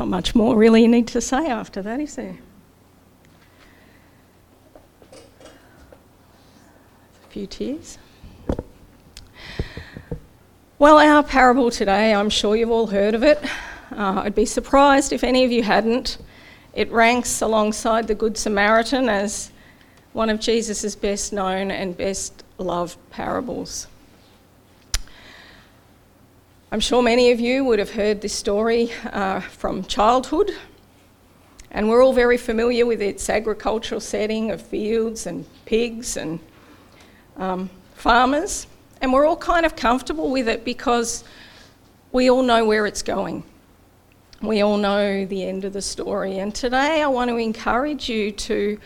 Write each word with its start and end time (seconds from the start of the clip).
Not 0.00 0.08
much 0.08 0.34
more 0.34 0.56
really 0.56 0.80
you 0.80 0.88
need 0.88 1.08
to 1.08 1.20
say 1.20 1.48
after 1.48 1.82
that, 1.82 2.00
is 2.00 2.16
there? 2.16 2.38
A 5.12 5.16
few 7.28 7.46
tears. 7.46 7.98
Well, 10.78 10.98
our 10.98 11.22
parable 11.22 11.70
today, 11.70 12.14
I'm 12.14 12.30
sure 12.30 12.56
you've 12.56 12.70
all 12.70 12.86
heard 12.86 13.14
of 13.14 13.22
it. 13.22 13.44
Uh, 13.94 14.22
I'd 14.24 14.34
be 14.34 14.46
surprised 14.46 15.12
if 15.12 15.22
any 15.22 15.44
of 15.44 15.52
you 15.52 15.62
hadn't. 15.62 16.16
It 16.72 16.90
ranks 16.90 17.42
alongside 17.42 18.08
the 18.08 18.14
Good 18.14 18.38
Samaritan 18.38 19.10
as 19.10 19.52
one 20.14 20.30
of 20.30 20.40
Jesus' 20.40 20.96
best 20.96 21.30
known 21.30 21.70
and 21.70 21.94
best 21.94 22.42
loved 22.56 22.96
parables. 23.10 23.86
I'm 26.72 26.78
sure 26.78 27.02
many 27.02 27.32
of 27.32 27.40
you 27.40 27.64
would 27.64 27.80
have 27.80 27.90
heard 27.90 28.20
this 28.20 28.32
story 28.32 28.92
uh, 29.06 29.40
from 29.40 29.82
childhood, 29.82 30.52
and 31.72 31.88
we're 31.88 32.00
all 32.00 32.12
very 32.12 32.36
familiar 32.36 32.86
with 32.86 33.02
its 33.02 33.28
agricultural 33.28 34.00
setting 34.00 34.52
of 34.52 34.62
fields 34.62 35.26
and 35.26 35.46
pigs 35.64 36.16
and 36.16 36.38
um, 37.36 37.70
farmers, 37.96 38.68
and 39.00 39.12
we're 39.12 39.26
all 39.26 39.36
kind 39.36 39.66
of 39.66 39.74
comfortable 39.74 40.30
with 40.30 40.46
it 40.46 40.64
because 40.64 41.24
we 42.12 42.30
all 42.30 42.44
know 42.44 42.64
where 42.64 42.86
it's 42.86 43.02
going. 43.02 43.42
We 44.40 44.60
all 44.60 44.76
know 44.76 45.26
the 45.26 45.44
end 45.44 45.64
of 45.64 45.72
the 45.72 45.82
story, 45.82 46.38
and 46.38 46.54
today 46.54 47.02
I 47.02 47.08
want 47.08 47.30
to 47.30 47.36
encourage 47.36 48.08
you 48.08 48.30
to 48.30 48.78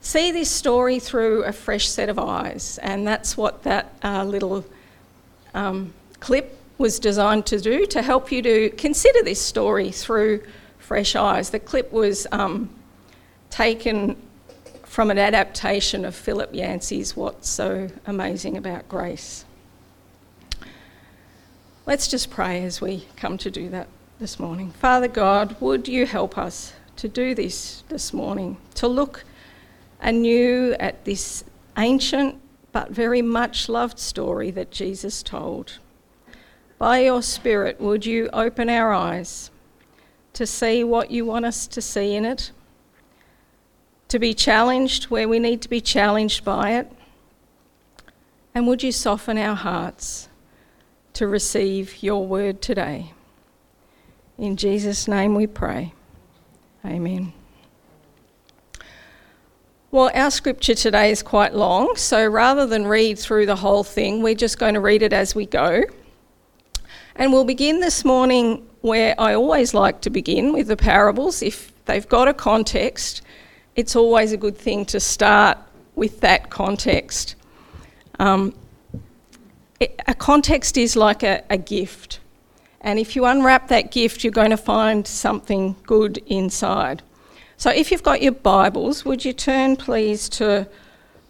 see 0.00 0.32
this 0.32 0.50
story 0.50 0.98
through 0.98 1.44
a 1.44 1.52
fresh 1.52 1.90
set 1.90 2.08
of 2.08 2.18
eyes, 2.18 2.78
and 2.82 3.06
that's 3.06 3.36
what 3.36 3.64
that 3.64 3.94
uh, 4.02 4.24
little 4.24 4.64
um, 5.52 5.92
clip 6.20 6.56
was 6.80 6.98
designed 6.98 7.44
to 7.44 7.60
do 7.60 7.84
to 7.84 8.00
help 8.00 8.32
you 8.32 8.40
to 8.40 8.70
consider 8.70 9.22
this 9.22 9.40
story 9.40 9.90
through 9.90 10.42
fresh 10.78 11.14
eyes. 11.14 11.50
The 11.50 11.60
clip 11.60 11.92
was 11.92 12.26
um, 12.32 12.70
taken 13.50 14.16
from 14.84 15.10
an 15.10 15.18
adaptation 15.18 16.06
of 16.06 16.14
Philip 16.14 16.54
Yancey's 16.54 17.14
What's 17.14 17.50
So 17.50 17.88
Amazing 18.06 18.56
About 18.56 18.88
Grace. 18.88 19.44
Let's 21.84 22.08
just 22.08 22.30
pray 22.30 22.64
as 22.64 22.80
we 22.80 23.06
come 23.14 23.36
to 23.38 23.50
do 23.50 23.68
that 23.68 23.86
this 24.18 24.40
morning. 24.40 24.70
Father 24.72 25.08
God, 25.08 25.60
would 25.60 25.86
you 25.86 26.06
help 26.06 26.38
us 26.38 26.72
to 26.96 27.08
do 27.08 27.34
this 27.34 27.84
this 27.90 28.14
morning, 28.14 28.56
to 28.76 28.88
look 28.88 29.24
anew 30.00 30.74
at 30.80 31.04
this 31.04 31.44
ancient 31.76 32.40
but 32.72 32.90
very 32.90 33.20
much 33.20 33.68
loved 33.68 33.98
story 33.98 34.50
that 34.52 34.70
Jesus 34.70 35.22
told. 35.22 35.78
By 36.80 37.00
your 37.00 37.20
Spirit, 37.20 37.78
would 37.78 38.06
you 38.06 38.30
open 38.32 38.70
our 38.70 38.90
eyes 38.90 39.50
to 40.32 40.46
see 40.46 40.82
what 40.82 41.10
you 41.10 41.26
want 41.26 41.44
us 41.44 41.66
to 41.66 41.82
see 41.82 42.14
in 42.14 42.24
it, 42.24 42.52
to 44.08 44.18
be 44.18 44.32
challenged 44.32 45.04
where 45.04 45.28
we 45.28 45.38
need 45.38 45.60
to 45.60 45.68
be 45.68 45.82
challenged 45.82 46.42
by 46.42 46.70
it, 46.70 46.90
and 48.54 48.66
would 48.66 48.82
you 48.82 48.92
soften 48.92 49.36
our 49.36 49.54
hearts 49.54 50.30
to 51.12 51.26
receive 51.26 52.02
your 52.02 52.26
word 52.26 52.62
today? 52.62 53.12
In 54.38 54.56
Jesus' 54.56 55.06
name 55.06 55.34
we 55.34 55.46
pray. 55.46 55.92
Amen. 56.82 57.34
Well, 59.90 60.10
our 60.14 60.30
scripture 60.30 60.74
today 60.74 61.10
is 61.10 61.22
quite 61.22 61.52
long, 61.54 61.96
so 61.96 62.26
rather 62.26 62.66
than 62.66 62.86
read 62.86 63.18
through 63.18 63.44
the 63.44 63.56
whole 63.56 63.84
thing, 63.84 64.22
we're 64.22 64.34
just 64.34 64.58
going 64.58 64.72
to 64.72 64.80
read 64.80 65.02
it 65.02 65.12
as 65.12 65.34
we 65.34 65.44
go. 65.44 65.82
And 67.16 67.32
we'll 67.32 67.44
begin 67.44 67.80
this 67.80 68.04
morning 68.04 68.66
where 68.80 69.14
I 69.18 69.34
always 69.34 69.74
like 69.74 70.00
to 70.02 70.10
begin 70.10 70.52
with 70.52 70.68
the 70.68 70.76
parables. 70.76 71.42
If 71.42 71.72
they've 71.84 72.08
got 72.08 72.28
a 72.28 72.34
context, 72.34 73.22
it's 73.76 73.96
always 73.96 74.32
a 74.32 74.36
good 74.36 74.56
thing 74.56 74.84
to 74.86 75.00
start 75.00 75.58
with 75.94 76.20
that 76.20 76.50
context. 76.50 77.34
Um, 78.18 78.54
a 80.06 80.14
context 80.14 80.76
is 80.76 80.94
like 80.94 81.22
a, 81.22 81.42
a 81.48 81.56
gift. 81.56 82.20
And 82.82 82.98
if 82.98 83.16
you 83.16 83.24
unwrap 83.24 83.68
that 83.68 83.90
gift, 83.90 84.24
you're 84.24 84.30
going 84.30 84.50
to 84.50 84.56
find 84.56 85.06
something 85.06 85.76
good 85.84 86.18
inside. 86.26 87.02
So 87.56 87.70
if 87.70 87.90
you've 87.90 88.02
got 88.02 88.22
your 88.22 88.32
Bibles, 88.32 89.04
would 89.04 89.24
you 89.24 89.32
turn 89.32 89.76
please 89.76 90.28
to 90.30 90.68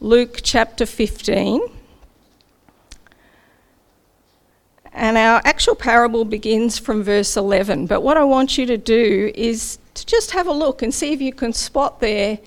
Luke 0.01 0.41
chapter 0.43 0.87
15? 0.87 1.61
And 4.93 5.17
our 5.31 5.41
actual 5.45 5.77
parable 5.77 6.25
begins 6.25 6.77
from 6.77 7.05
verse 7.05 7.37
11. 7.37 7.87
But 7.87 8.03
what 8.03 8.17
I 8.17 8.25
want 8.25 8.59
you 8.59 8.67
to 8.67 8.77
do 8.77 9.31
is 9.35 9.79
to 9.95 10.05
just 10.05 10.33
have 10.33 10.49
a 10.49 10.53
look 10.53 10.83
and 10.83 10.93
see 10.93 11.13
if 11.13 11.21
you 11.21 11.33
can 11.33 11.53
spot 11.53 12.01
there 12.01 12.39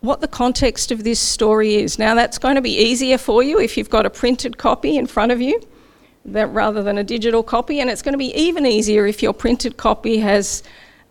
what 0.00 0.20
the 0.20 0.28
context 0.28 0.90
of 0.90 1.04
this 1.04 1.20
story 1.20 1.76
is. 1.76 1.96
Now, 1.96 2.14
that's 2.14 2.38
going 2.38 2.56
to 2.56 2.60
be 2.60 2.76
easier 2.76 3.18
for 3.18 3.42
you 3.42 3.60
if 3.60 3.76
you've 3.76 3.88
got 3.88 4.04
a 4.04 4.10
printed 4.10 4.58
copy 4.58 4.96
in 4.96 5.06
front 5.06 5.30
of 5.30 5.40
you 5.40 5.62
that, 6.24 6.48
rather 6.48 6.82
than 6.82 6.98
a 6.98 7.04
digital 7.04 7.44
copy, 7.44 7.78
and 7.78 7.88
it's 7.88 8.02
going 8.02 8.14
to 8.14 8.18
be 8.18 8.34
even 8.34 8.66
easier 8.66 9.06
if 9.06 9.22
your 9.22 9.32
printed 9.32 9.76
copy 9.76 10.18
has 10.18 10.62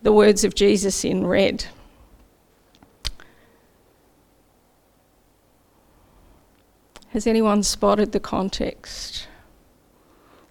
the 0.02 0.12
words 0.12 0.44
of 0.44 0.56
Jesus 0.56 1.06
in 1.06 1.25
red. 1.25 1.66
Has 7.10 7.25
anyone 7.28 7.64
spotted 7.64 8.12
the 8.12 8.20
context? 8.20 9.28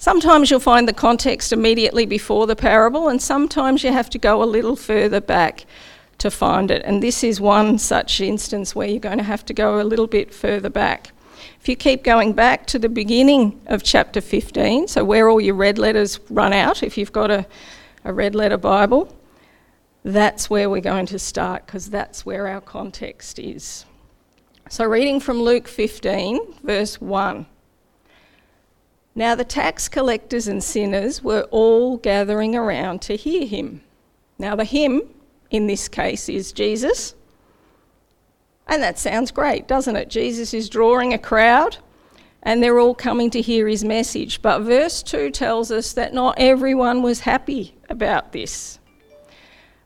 Sometimes 0.03 0.51
you'll 0.51 0.59
find 0.59 0.89
the 0.89 0.93
context 0.93 1.53
immediately 1.53 2.07
before 2.07 2.49
the 2.49 2.57
parable, 2.57 3.09
and 3.09 3.23
sometimes 3.23 3.85
you 3.85 3.93
have 3.93 4.11
to 4.11 4.19
go 4.19 4.43
a 4.43 4.45
little 4.45 4.75
further 4.75 5.21
back 5.21 5.65
to 6.19 6.29
find 6.29 6.73
it. 6.73 6.83
And 6.85 7.01
this 7.01 7.23
is 7.23 7.41
one 7.41 7.79
such 7.79 8.21
instance 8.21 8.75
where 8.75 8.89
you're 8.89 8.99
going 8.99 9.19
to 9.19 9.23
have 9.23 9.45
to 9.45 9.55
go 9.55 9.81
a 9.81 9.85
little 9.85 10.09
bit 10.09 10.35
further 10.35 10.71
back. 10.71 11.13
If 11.61 11.69
you 11.69 11.77
keep 11.77 12.03
going 12.03 12.33
back 12.33 12.67
to 12.67 12.81
the 12.81 12.89
beginning 12.89 13.61
of 13.67 13.85
chapter 13.85 14.21
15, 14.21 14.89
so 14.89 15.05
where 15.05 15.29
all 15.29 15.41
your 15.41 15.55
red 15.55 15.79
letters 15.79 16.19
run 16.29 16.53
out, 16.53 16.83
if 16.83 16.99
you've 16.99 17.13
got 17.13 17.31
a, 17.31 17.47
a 18.05 18.13
red 18.13 18.35
letter 18.35 18.57
Bible, 18.57 19.17
that's 20.03 20.51
where 20.51 20.69
we're 20.69 20.81
going 20.81 21.07
to 21.07 21.19
start 21.21 21.65
because 21.65 21.91
that's 21.91 22.27
where 22.27 22.49
our 22.49 22.61
context 22.61 23.39
is. 23.39 23.85
So, 24.69 24.85
reading 24.85 25.21
from 25.21 25.41
Luke 25.41 25.69
15, 25.69 26.55
verse 26.65 27.01
1. 27.01 27.47
Now 29.15 29.35
the 29.35 29.45
tax 29.45 29.89
collectors 29.89 30.49
and 30.49 30.63
sinners 30.63 31.23
were 31.23 31.47
all 31.51 31.99
gathering 31.99 32.57
around 32.57 33.03
to 33.03 33.17
hear 33.17 33.47
him. 33.47 33.83
Now, 34.39 34.57
the 34.57 34.65
him 34.65 35.03
in 35.51 35.67
this 35.67 35.89
case 35.89 36.29
is 36.29 36.53
Jesus. 36.53 37.15
And 38.67 38.83
that 38.83 38.99
sounds 38.99 39.31
great, 39.31 39.69
doesn't 39.69 39.97
it? 39.97 40.09
Jesus 40.09 40.55
is 40.55 40.69
drawing 40.69 41.13
a 41.13 41.19
crowd 41.19 41.77
and 42.43 42.61
they're 42.61 42.81
all 42.81 42.95
coming 42.95 43.31
to 43.31 43.41
hear 43.41 43.69
his 43.69 43.85
message. 43.85 44.43
But 44.43 44.63
verse 44.63 45.03
2 45.03 45.31
tells 45.31 45.71
us 45.71 45.93
that 45.93 46.15
not 46.15 46.35
everyone 46.39 47.03
was 47.03 47.21
happy 47.21 47.77
about 47.89 48.33
this. 48.33 48.81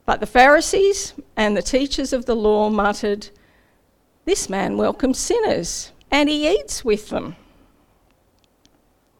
But 0.06 0.20
the 0.20 0.26
Pharisees 0.26 1.14
and 1.36 1.56
the 1.56 1.62
teachers 1.62 2.12
of 2.12 2.26
the 2.26 2.36
law 2.36 2.70
muttered, 2.70 3.28
This 4.24 4.48
man 4.48 4.78
welcomes 4.78 5.18
sinners 5.18 5.92
and 6.10 6.28
he 6.28 6.48
eats 6.48 6.84
with 6.84 7.10
them. 7.10 7.36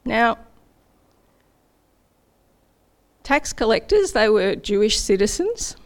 Now, 0.07 0.39
tax 3.25 3.53
collectors, 3.53 4.13
they 4.13 4.29
were 4.29 4.55
Jewish 4.55 5.01
citizens, 5.01 5.77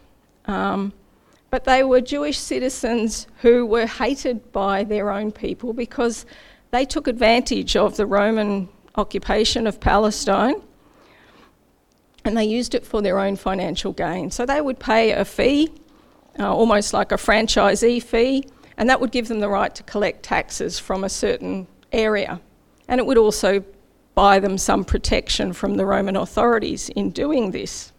um, 0.45 0.93
but 1.49 1.63
they 1.63 1.83
were 1.83 2.01
Jewish 2.01 2.37
citizens 2.37 3.25
who 3.41 3.65
were 3.65 3.87
hated 3.87 4.51
by 4.51 4.83
their 4.83 5.09
own 5.09 5.31
people 5.31 5.73
because 5.73 6.27
they 6.69 6.85
took 6.85 7.07
advantage 7.07 7.75
of 7.75 7.97
the 7.97 8.05
Roman 8.05 8.69
occupation 8.95 9.65
of 9.65 9.79
Palestine 9.79 10.61
and 12.23 12.37
they 12.37 12.45
used 12.45 12.75
it 12.75 12.85
for 12.85 13.01
their 13.01 13.17
own 13.17 13.35
financial 13.35 13.91
gain. 13.91 14.29
So 14.29 14.45
they 14.45 14.61
would 14.61 14.79
pay 14.79 15.13
a 15.13 15.25
fee, 15.25 15.71
uh, 16.37 16.53
almost 16.53 16.93
like 16.93 17.11
a 17.11 17.15
franchisee 17.15 18.03
fee, 18.03 18.45
and 18.77 18.87
that 18.87 19.01
would 19.01 19.11
give 19.11 19.27
them 19.27 19.39
the 19.39 19.49
right 19.49 19.73
to 19.73 19.81
collect 19.81 20.21
taxes 20.21 20.77
from 20.77 21.03
a 21.03 21.09
certain 21.09 21.65
area. 21.91 22.39
And 22.87 22.99
it 22.99 23.07
would 23.07 23.17
also 23.17 23.63
buy 24.15 24.39
them 24.39 24.57
some 24.57 24.83
protection 24.83 25.53
from 25.53 25.75
the 25.75 25.85
Roman 25.85 26.15
authorities 26.15 26.89
in 26.89 27.11
doing 27.11 27.51
this. 27.51 27.91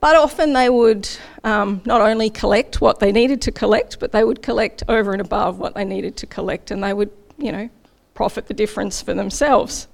But 0.00 0.16
often 0.16 0.52
they 0.52 0.68
would 0.68 1.08
um, 1.44 1.80
not 1.84 2.00
only 2.00 2.28
collect 2.28 2.80
what 2.80 2.98
they 2.98 3.12
needed 3.12 3.40
to 3.42 3.52
collect, 3.52 4.00
but 4.00 4.10
they 4.10 4.24
would 4.24 4.42
collect 4.42 4.82
over 4.88 5.12
and 5.12 5.20
above 5.20 5.60
what 5.60 5.74
they 5.74 5.84
needed 5.84 6.16
to 6.16 6.26
collect, 6.26 6.72
and 6.72 6.82
they 6.82 6.92
would, 6.92 7.10
you 7.38 7.52
know, 7.52 7.70
profit 8.14 8.48
the 8.48 8.54
difference 8.54 9.00
for 9.00 9.14
themselves. 9.14 9.86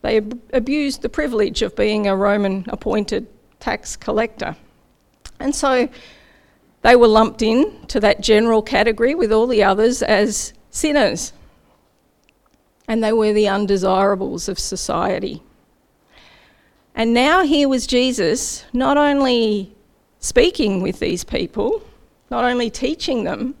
They 0.00 0.16
ab- 0.16 0.40
abused 0.54 1.02
the 1.02 1.10
privilege 1.10 1.60
of 1.60 1.76
being 1.76 2.06
a 2.06 2.16
Roman 2.16 2.64
appointed 2.68 3.26
tax 3.60 3.94
collector. 3.94 4.56
And 5.38 5.54
so 5.54 5.88
they 6.80 6.96
were 6.96 7.08
lumped 7.08 7.42
in 7.42 7.86
to 7.88 8.00
that 8.00 8.22
general 8.22 8.62
category 8.62 9.14
with 9.14 9.32
all 9.32 9.46
the 9.46 9.62
others 9.62 10.02
as 10.02 10.54
sinners 10.70 11.34
and 12.88 13.02
they 13.02 13.12
were 13.12 13.32
the 13.32 13.48
undesirables 13.48 14.48
of 14.48 14.58
society. 14.58 15.42
And 16.94 17.12
now 17.12 17.44
here 17.44 17.68
was 17.68 17.86
Jesus 17.86 18.64
not 18.72 18.96
only 18.96 19.74
speaking 20.18 20.82
with 20.82 20.98
these 20.98 21.24
people, 21.24 21.82
not 22.30 22.44
only 22.44 22.70
teaching 22.70 23.24
them, 23.24 23.54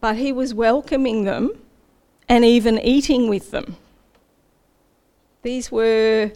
but 0.00 0.16
he 0.16 0.32
was 0.32 0.54
welcoming 0.54 1.24
them 1.24 1.50
and 2.28 2.44
even 2.44 2.78
eating 2.78 3.28
with 3.28 3.50
them. 3.50 3.76
These 5.42 5.70
were 5.70 6.32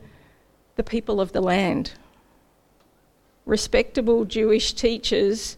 the 0.77 0.85
people 0.85 1.21
of 1.21 1.33
the 1.33 1.41
land. 1.41 1.93
Respectable 3.47 4.25
Jewish 4.25 4.73
teachers 4.73 5.57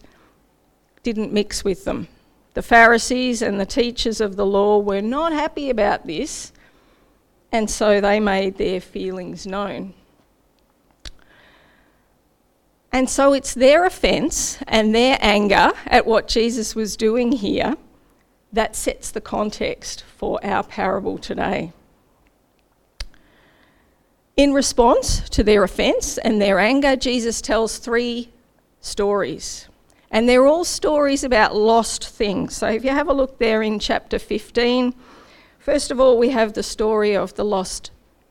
didn't 1.03 1.31
mix 1.31 1.63
with 1.63 1.85
them. 1.85 2.07
The 2.53 2.61
Pharisees 2.61 3.41
and 3.41 3.59
the 3.59 3.65
teachers 3.65 4.21
of 4.21 4.35
the 4.35 4.45
law 4.45 4.77
were 4.79 5.01
not 5.01 5.33
happy 5.33 5.69
about 5.69 6.05
this, 6.05 6.51
and 7.51 7.69
so 7.69 7.99
they 7.99 8.19
made 8.19 8.57
their 8.57 8.79
feelings 8.79 9.47
known. 9.47 9.93
And 12.91 13.09
so 13.09 13.33
it's 13.33 13.55
their 13.55 13.85
offence 13.85 14.59
and 14.67 14.93
their 14.93 15.17
anger 15.19 15.71
at 15.87 16.05
what 16.05 16.27
Jesus 16.27 16.75
was 16.75 16.95
doing 16.95 17.31
here 17.31 17.75
that 18.51 18.75
sets 18.75 19.09
the 19.09 19.21
context 19.21 20.03
for 20.15 20.39
our 20.45 20.63
parable 20.63 21.17
today. 21.17 21.73
In 24.37 24.53
response 24.53 25.27
to 25.29 25.43
their 25.43 25.63
offence 25.63 26.19
and 26.19 26.39
their 26.39 26.59
anger, 26.59 26.95
Jesus 26.95 27.41
tells 27.41 27.79
three 27.79 28.29
stories. 28.79 29.67
And 30.13 30.29
they're 30.29 30.45
all 30.45 30.63
stories 30.63 31.23
about 31.23 31.55
lost 31.55 32.07
things. 32.07 32.55
So 32.55 32.67
if 32.67 32.83
you 32.85 32.91
have 32.91 33.09
a 33.09 33.13
look 33.13 33.39
there 33.39 33.63
in 33.63 33.79
chapter 33.79 34.19
15, 34.19 34.93
first 35.57 35.89
of 35.89 35.99
all, 35.99 36.19
we 36.19 36.29
have 36.29 36.53
the 36.53 36.61
story 36.61 37.17
of 37.17 37.33
the 37.33 37.43
lost 37.43 37.89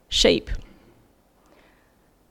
sheep. 0.09 0.49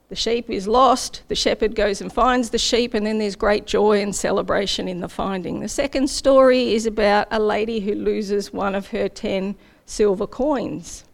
The 0.08 0.16
sheep 0.16 0.48
is 0.48 0.66
lost, 0.66 1.22
the 1.28 1.34
shepherd 1.34 1.74
goes 1.74 2.00
and 2.00 2.10
finds 2.10 2.48
the 2.48 2.58
sheep, 2.58 2.94
and 2.94 3.04
then 3.04 3.18
there's 3.18 3.36
great 3.36 3.66
joy 3.66 4.00
and 4.00 4.16
celebration 4.16 4.88
in 4.88 5.00
the 5.00 5.08
finding. 5.08 5.60
The 5.60 5.68
second 5.68 6.08
story 6.08 6.72
is 6.72 6.86
about 6.86 7.28
a 7.30 7.38
lady 7.38 7.80
who 7.80 7.94
loses 7.94 8.54
one 8.54 8.74
of 8.74 8.88
her 8.88 9.06
10 9.06 9.54
silver 9.84 10.26
coins. 10.26 11.04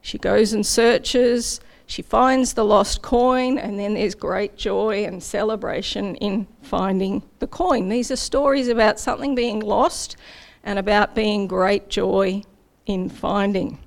She 0.00 0.16
goes 0.16 0.54
and 0.54 0.64
searches, 0.64 1.60
she 1.92 2.00
finds 2.00 2.54
the 2.54 2.64
lost 2.64 3.02
coin, 3.02 3.58
and 3.58 3.78
then 3.78 3.92
there's 3.92 4.14
great 4.14 4.56
joy 4.56 5.04
and 5.04 5.22
celebration 5.22 6.14
in 6.16 6.46
finding 6.62 7.22
the 7.38 7.46
coin. 7.46 7.90
These 7.90 8.10
are 8.10 8.16
stories 8.16 8.68
about 8.68 8.98
something 8.98 9.34
being 9.34 9.60
lost 9.60 10.16
and 10.64 10.78
about 10.78 11.14
being 11.14 11.46
great 11.46 11.90
joy 11.90 12.44
in 12.86 13.10
finding. 13.10 13.78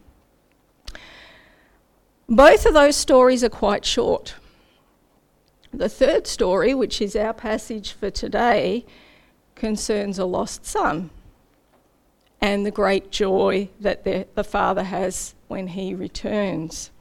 Both 2.30 2.68
of 2.68 2.76
those 2.76 2.96
stories 2.96 3.44
are 3.44 3.50
quite 3.50 3.84
short. 3.84 4.36
The 5.74 5.90
third 5.90 6.28
story, 6.28 6.76
which 6.76 7.02
is 7.02 7.16
our 7.16 7.34
passage 7.34 7.94
for 7.94 8.12
today, 8.12 8.86
concerns 9.56 10.20
a 10.20 10.26
lost 10.26 10.64
son 10.64 11.10
and 12.40 12.68
the 12.68 12.72
great 12.72 13.10
joy 13.10 13.70
that 13.80 14.04
the, 14.04 14.28
the 14.36 14.44
father 14.44 14.84
has 14.84 15.34
when 15.48 15.70
he 15.70 15.96
returns. 15.96 16.92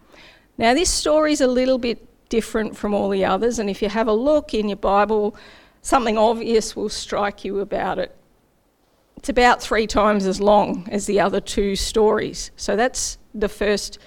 Now, 0.57 0.75
this 0.75 0.91
story 0.91 1.33
is 1.33 1.41
a 1.41 1.47
little 1.47 1.79
bit 1.79 2.07
different 2.29 2.77
from 2.77 2.95
all 2.95 3.09
the 3.09 3.25
others, 3.25 3.59
and 3.59 3.69
if 3.69 3.83
you 3.83 3.89
have 3.89 4.09
a 4.09 4.13
look 4.13 4.55
in 4.55 4.69
your 4.69 4.77
Bible, 4.77 5.37
something 5.83 6.17
obvious 6.17 6.77
will 6.77 6.89
strike 6.89 7.45
you 7.45 7.61
about 7.61 7.99
it. 7.99 8.15
It's 9.17 9.29
about 9.29 9.63
three 9.63 9.87
times 9.87 10.27
as 10.27 10.41
long 10.41 10.89
as 10.91 11.07
the 11.07 11.21
other 11.21 11.41
two 11.41 11.77
stories. 11.77 12.51
So 12.57 12.77
that's 12.77 13.19
the 13.35 13.49
first 13.49 13.99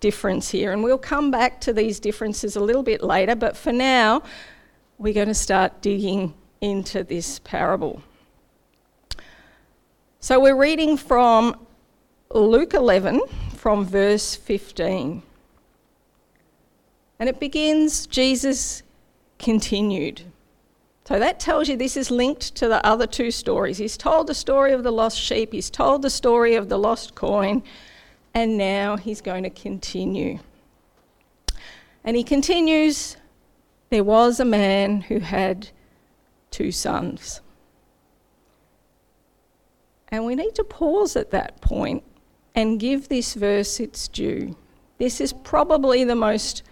difference 0.00 0.50
here. 0.50 0.72
And 0.72 0.82
we'll 0.82 0.98
come 0.98 1.30
back 1.30 1.60
to 1.62 1.72
these 1.72 2.00
differences 2.00 2.56
a 2.56 2.60
little 2.60 2.82
bit 2.82 3.02
later, 3.02 3.34
but 3.34 3.56
for 3.56 3.72
now, 3.72 4.22
we're 4.98 5.14
going 5.14 5.28
to 5.28 5.34
start 5.34 5.82
digging 5.82 6.34
into 6.60 7.04
this 7.04 7.38
parable. 7.40 8.02
So 10.20 10.40
we're 10.40 10.56
reading 10.56 10.96
from 10.96 11.66
Luke 12.30 12.74
11, 12.74 13.20
from 13.56 13.84
verse 13.84 14.34
15. 14.34 15.22
And 17.18 17.28
it 17.28 17.40
begins, 17.40 18.06
Jesus 18.06 18.82
continued. 19.38 20.22
So 21.06 21.18
that 21.18 21.38
tells 21.38 21.68
you 21.68 21.76
this 21.76 21.96
is 21.96 22.10
linked 22.10 22.54
to 22.56 22.68
the 22.68 22.84
other 22.84 23.06
two 23.06 23.30
stories. 23.30 23.78
He's 23.78 23.96
told 23.96 24.26
the 24.26 24.34
story 24.34 24.72
of 24.72 24.82
the 24.82 24.90
lost 24.90 25.18
sheep, 25.18 25.52
he's 25.52 25.70
told 25.70 26.02
the 26.02 26.10
story 26.10 26.56
of 26.56 26.68
the 26.68 26.78
lost 26.78 27.14
coin, 27.14 27.62
and 28.34 28.58
now 28.58 28.96
he's 28.96 29.20
going 29.20 29.44
to 29.44 29.50
continue. 29.50 30.40
And 32.04 32.16
he 32.16 32.24
continues 32.24 33.16
there 33.90 34.04
was 34.04 34.40
a 34.40 34.44
man 34.44 35.02
who 35.02 35.20
had 35.20 35.68
two 36.50 36.72
sons. 36.72 37.40
And 40.08 40.24
we 40.24 40.34
need 40.34 40.54
to 40.56 40.64
pause 40.64 41.16
at 41.16 41.30
that 41.30 41.60
point 41.60 42.02
and 42.54 42.80
give 42.80 43.08
this 43.08 43.34
verse 43.34 43.78
its 43.78 44.08
due. 44.08 44.56
This 44.98 45.20
is 45.20 45.32
probably 45.32 46.04
the 46.04 46.14
most 46.14 46.62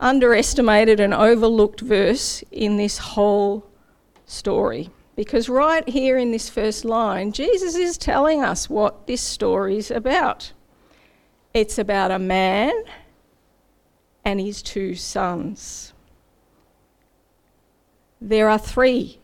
underestimated 0.00 0.98
and 0.98 1.12
overlooked 1.12 1.80
verse 1.80 2.42
in 2.50 2.76
this 2.76 2.98
whole 2.98 3.66
story. 4.26 4.90
Because 5.14 5.48
right 5.48 5.86
here 5.88 6.16
in 6.16 6.32
this 6.32 6.48
first 6.48 6.84
line, 6.84 7.32
Jesus 7.32 7.76
is 7.76 7.98
telling 7.98 8.42
us 8.42 8.70
what 8.70 9.06
this 9.06 9.20
story 9.20 9.76
is 9.76 9.90
about. 9.90 10.52
It's 11.52 11.78
about 11.78 12.10
a 12.10 12.18
man 12.18 12.72
and 14.24 14.40
his 14.40 14.62
two 14.62 14.94
sons. 14.94 15.92
There 18.20 18.48
are 18.48 18.58
three 18.58 19.18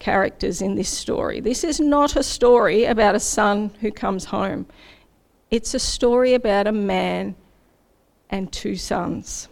characters 0.00 0.62
in 0.62 0.74
this 0.74 0.88
story. 0.88 1.40
This 1.40 1.62
is 1.62 1.78
not 1.78 2.16
a 2.16 2.22
story 2.22 2.84
about 2.86 3.14
a 3.14 3.20
son 3.20 3.70
who 3.80 3.92
comes 3.92 4.26
home, 4.26 4.66
it's 5.50 5.74
a 5.74 5.80
story 5.80 6.34
about 6.34 6.66
a 6.66 6.72
man 6.72 7.34
and 8.30 8.52
two 8.52 8.76
sons 8.76 9.48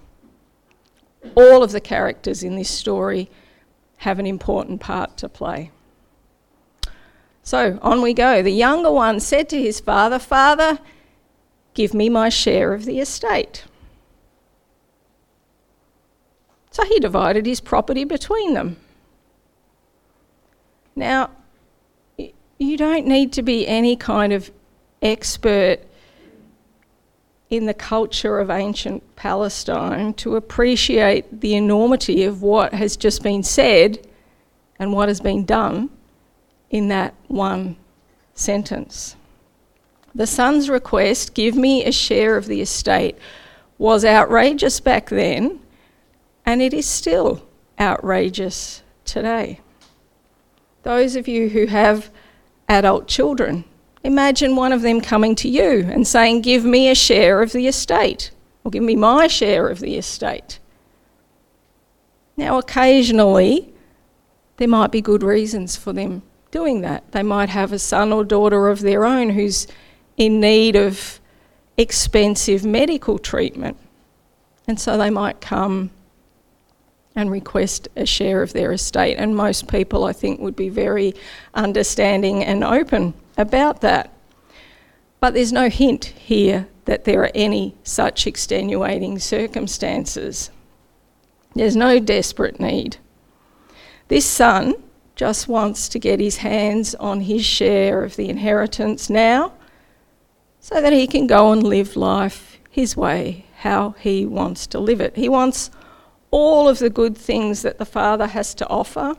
all 1.34 1.62
of 1.62 1.72
the 1.72 1.80
characters 1.80 2.42
in 2.42 2.56
this 2.56 2.70
story 2.70 3.30
have 3.98 4.18
an 4.18 4.26
important 4.26 4.80
part 4.80 5.16
to 5.18 5.28
play. 5.28 5.70
So 7.42 7.78
on 7.82 8.02
we 8.02 8.12
go. 8.12 8.42
The 8.42 8.50
younger 8.50 8.92
one 8.92 9.20
said 9.20 9.48
to 9.48 9.60
his 9.60 9.80
father, 9.80 10.18
Father, 10.18 10.78
give 11.74 11.94
me 11.94 12.08
my 12.08 12.28
share 12.28 12.74
of 12.74 12.84
the 12.84 13.00
estate. 13.00 13.64
So 16.70 16.84
he 16.84 17.00
divided 17.00 17.46
his 17.46 17.60
property 17.60 18.04
between 18.04 18.54
them. 18.54 18.76
Now, 20.94 21.30
you 22.58 22.76
don't 22.76 23.06
need 23.06 23.32
to 23.32 23.42
be 23.42 23.66
any 23.66 23.96
kind 23.96 24.32
of 24.32 24.50
expert 25.00 25.78
in 27.50 27.66
the 27.66 27.74
culture 27.74 28.38
of 28.38 28.50
ancient 28.50 29.16
Palestine 29.16 30.12
to 30.14 30.36
appreciate 30.36 31.40
the 31.40 31.54
enormity 31.54 32.24
of 32.24 32.42
what 32.42 32.74
has 32.74 32.96
just 32.96 33.22
been 33.22 33.42
said 33.42 34.06
and 34.78 34.92
what 34.92 35.08
has 35.08 35.20
been 35.20 35.44
done 35.44 35.88
in 36.70 36.88
that 36.88 37.14
one 37.28 37.76
sentence. 38.34 39.16
The 40.14 40.26
son's 40.26 40.68
request, 40.68 41.34
give 41.34 41.54
me 41.54 41.84
a 41.84 41.92
share 41.92 42.36
of 42.36 42.46
the 42.46 42.60
estate, 42.60 43.16
was 43.78 44.04
outrageous 44.04 44.80
back 44.80 45.08
then, 45.08 45.60
and 46.44 46.60
it 46.60 46.74
is 46.74 46.86
still 46.86 47.42
outrageous 47.78 48.82
today. 49.04 49.60
Those 50.82 51.16
of 51.16 51.28
you 51.28 51.48
who 51.50 51.66
have 51.66 52.10
adult 52.68 53.06
children 53.06 53.64
Imagine 54.04 54.54
one 54.54 54.72
of 54.72 54.82
them 54.82 55.00
coming 55.00 55.34
to 55.36 55.48
you 55.48 55.88
and 55.90 56.06
saying, 56.06 56.42
Give 56.42 56.64
me 56.64 56.88
a 56.88 56.94
share 56.94 57.42
of 57.42 57.52
the 57.52 57.66
estate, 57.66 58.30
or 58.64 58.70
give 58.70 58.82
me 58.82 58.96
my 58.96 59.26
share 59.26 59.68
of 59.68 59.80
the 59.80 59.96
estate. 59.96 60.58
Now, 62.36 62.58
occasionally, 62.58 63.72
there 64.58 64.68
might 64.68 64.92
be 64.92 65.00
good 65.00 65.22
reasons 65.22 65.76
for 65.76 65.92
them 65.92 66.22
doing 66.50 66.82
that. 66.82 67.10
They 67.12 67.22
might 67.22 67.48
have 67.48 67.72
a 67.72 67.78
son 67.78 68.12
or 68.12 68.24
daughter 68.24 68.68
of 68.68 68.80
their 68.80 69.04
own 69.04 69.30
who's 69.30 69.66
in 70.16 70.40
need 70.40 70.76
of 70.76 71.20
expensive 71.76 72.64
medical 72.64 73.18
treatment, 73.18 73.76
and 74.68 74.78
so 74.78 74.96
they 74.96 75.10
might 75.10 75.40
come 75.40 75.90
and 77.16 77.32
request 77.32 77.88
a 77.96 78.06
share 78.06 78.42
of 78.42 78.52
their 78.52 78.70
estate. 78.72 79.16
And 79.16 79.34
most 79.34 79.66
people, 79.66 80.04
I 80.04 80.12
think, 80.12 80.38
would 80.40 80.54
be 80.54 80.68
very 80.68 81.14
understanding 81.54 82.44
and 82.44 82.62
open 82.62 83.14
about 83.38 83.80
that. 83.80 84.12
But 85.20 85.34
there's 85.34 85.52
no 85.52 85.68
hint 85.68 86.06
here 86.06 86.68
that 86.84 87.04
there 87.04 87.22
are 87.22 87.30
any 87.34 87.76
such 87.82 88.26
extenuating 88.26 89.18
circumstances. 89.18 90.50
There's 91.54 91.76
no 91.76 91.98
desperate 91.98 92.60
need. 92.60 92.98
This 94.08 94.26
son 94.26 94.74
just 95.16 95.48
wants 95.48 95.88
to 95.88 95.98
get 95.98 96.20
his 96.20 96.38
hands 96.38 96.94
on 96.94 97.22
his 97.22 97.44
share 97.44 98.04
of 98.04 98.16
the 98.16 98.28
inheritance 98.28 99.10
now 99.10 99.52
so 100.60 100.80
that 100.80 100.92
he 100.92 101.06
can 101.06 101.26
go 101.26 101.52
and 101.52 101.62
live 101.62 101.96
life 101.96 102.58
his 102.70 102.96
way, 102.96 103.44
how 103.58 103.96
he 103.98 104.24
wants 104.24 104.66
to 104.68 104.78
live 104.78 105.00
it. 105.00 105.16
He 105.16 105.28
wants 105.28 105.70
all 106.30 106.68
of 106.68 106.78
the 106.78 106.90
good 106.90 107.16
things 107.16 107.62
that 107.62 107.78
the 107.78 107.84
Father 107.84 108.28
has 108.28 108.54
to 108.54 108.68
offer, 108.68 109.16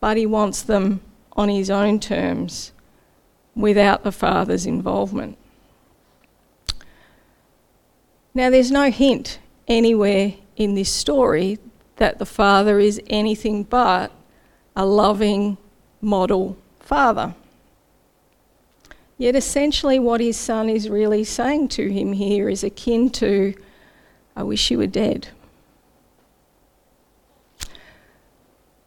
but 0.00 0.16
he 0.16 0.26
wants 0.26 0.62
them 0.62 1.00
on 1.36 1.48
his 1.48 1.70
own 1.70 2.00
terms 2.00 2.72
without 3.54 4.02
the 4.02 4.12
Father's 4.12 4.66
involvement. 4.66 5.38
Now, 8.34 8.50
there's 8.50 8.70
no 8.70 8.90
hint 8.90 9.38
anywhere 9.68 10.34
in 10.56 10.74
this 10.74 10.92
story 10.92 11.58
that 11.96 12.18
the 12.18 12.26
Father 12.26 12.78
is 12.78 13.00
anything 13.06 13.62
but 13.62 14.10
a 14.74 14.84
loving 14.84 15.56
model 16.02 16.56
father. 16.80 17.34
Yet, 19.18 19.34
essentially, 19.34 19.98
what 19.98 20.20
his 20.20 20.36
son 20.36 20.68
is 20.68 20.90
really 20.90 21.24
saying 21.24 21.68
to 21.68 21.90
him 21.90 22.12
here 22.12 22.50
is 22.50 22.62
akin 22.62 23.08
to, 23.12 23.54
I 24.36 24.42
wish 24.42 24.70
you 24.70 24.78
were 24.78 24.86
dead. 24.86 25.28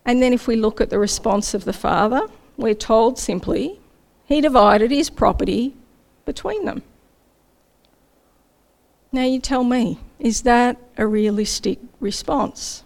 And 0.05 0.21
then, 0.21 0.33
if 0.33 0.45
we 0.47 0.55
look 0.55 0.79
at 0.79 0.91
the 0.91 0.99
response 0.99 1.55
of 1.55 1.65
the 1.65 1.73
father, 1.73 2.21
we're 2.59 2.75
told 2.75 3.17
simply, 3.17 3.79
he 4.25 4.41
divided 4.41 4.91
his 4.91 5.09
property 5.09 5.75
between 6.25 6.65
them. 6.65 6.83
Now, 9.11 9.23
you 9.23 9.39
tell 9.39 9.63
me, 9.63 9.99
is 10.19 10.43
that 10.43 10.77
a 10.97 11.07
realistic 11.07 11.79
response? 11.99 12.83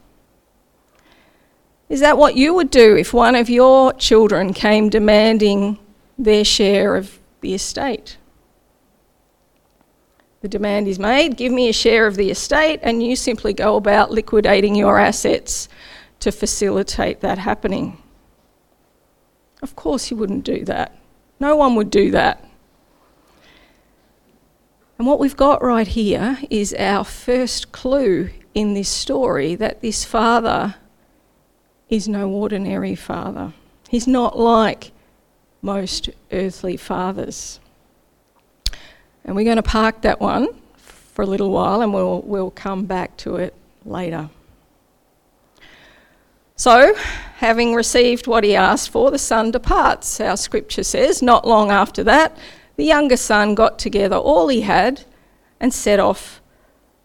Is 1.89 2.00
that 2.00 2.18
what 2.18 2.36
you 2.36 2.53
would 2.53 2.70
do 2.70 2.96
if 2.96 3.13
one 3.13 3.36
of 3.36 3.50
your 3.50 3.94
children 3.94 4.53
came 4.53 4.89
demanding 4.89 5.80
their 6.18 6.46
share 6.46 6.96
of 6.96 7.20
the 7.42 7.53
estate? 7.53 8.18
The 10.42 10.48
demand 10.48 10.88
is 10.88 11.00
made 11.00 11.38
give 11.38 11.53
me 11.53 11.70
a 11.70 11.74
share 11.74 12.06
of 12.06 12.15
the 12.15 12.30
estate, 12.30 12.80
and 12.84 13.01
you 13.01 13.15
simply 13.15 13.53
go 13.53 13.75
about 13.75 14.12
liquidating 14.12 14.75
your 14.75 15.00
assets 15.00 15.70
to 16.20 16.32
facilitate 16.32 17.22
that 17.22 17.38
happening. 17.38 18.03
Of 19.63 19.77
course, 19.77 20.12
you 20.12 20.17
wouldn't 20.17 20.43
do 20.43 20.65
that. 20.65 20.96
No 21.39 21.55
one 21.55 21.75
would 21.75 21.89
do 21.89 22.12
that. 22.12 22.46
And 24.98 25.08
what 25.08 25.20
we've 25.20 25.38
got 25.38 25.63
right 25.63 25.88
here 25.88 26.38
is 26.50 26.74
our 26.77 27.05
first 27.05 27.72
clue 27.72 28.29
in 28.53 28.74
this 28.74 28.89
story 28.89 29.55
that 29.55 29.82
this 29.82 30.03
father 30.03 30.75
is 31.89 32.10
no 32.10 32.29
ordinary 32.29 32.93
father. 32.93 33.53
He's 33.88 34.05
not 34.05 34.38
like 34.38 34.91
most 35.62 36.10
earthly 36.32 36.75
fathers. 36.75 37.62
And 39.24 39.34
we're 39.34 39.46
going 39.46 39.55
to 39.55 39.63
park 39.63 40.01
that 40.01 40.20
one 40.20 40.50
for 40.75 41.22
a 41.22 41.25
little 41.25 41.51
while 41.51 41.82
and 41.82 41.93
we'll, 41.93 42.22
we'll 42.22 42.51
come 42.51 42.84
back 42.84 43.15
to 43.17 43.38
it 43.38 43.53
later. 43.86 44.29
So, 46.63 46.96
having 47.39 47.75
received 47.75 48.25
what 48.25 48.46
he 48.46 48.55
asked 48.55 48.89
for, 48.89 49.12
the 49.12 49.20
son 49.20 49.51
departs. 49.51 50.22
Our 50.22 50.38
scripture 50.38 50.86
says, 50.86 51.22
not 51.22 51.46
long 51.46 51.72
after 51.72 52.05
that, 52.05 52.38
the 52.77 52.86
younger 52.86 53.17
son 53.17 53.53
got 53.53 53.77
together 53.77 54.15
all 54.15 54.48
he 54.48 54.62
had 54.62 55.03
and 55.60 55.74
set 55.74 56.00
off 56.00 56.41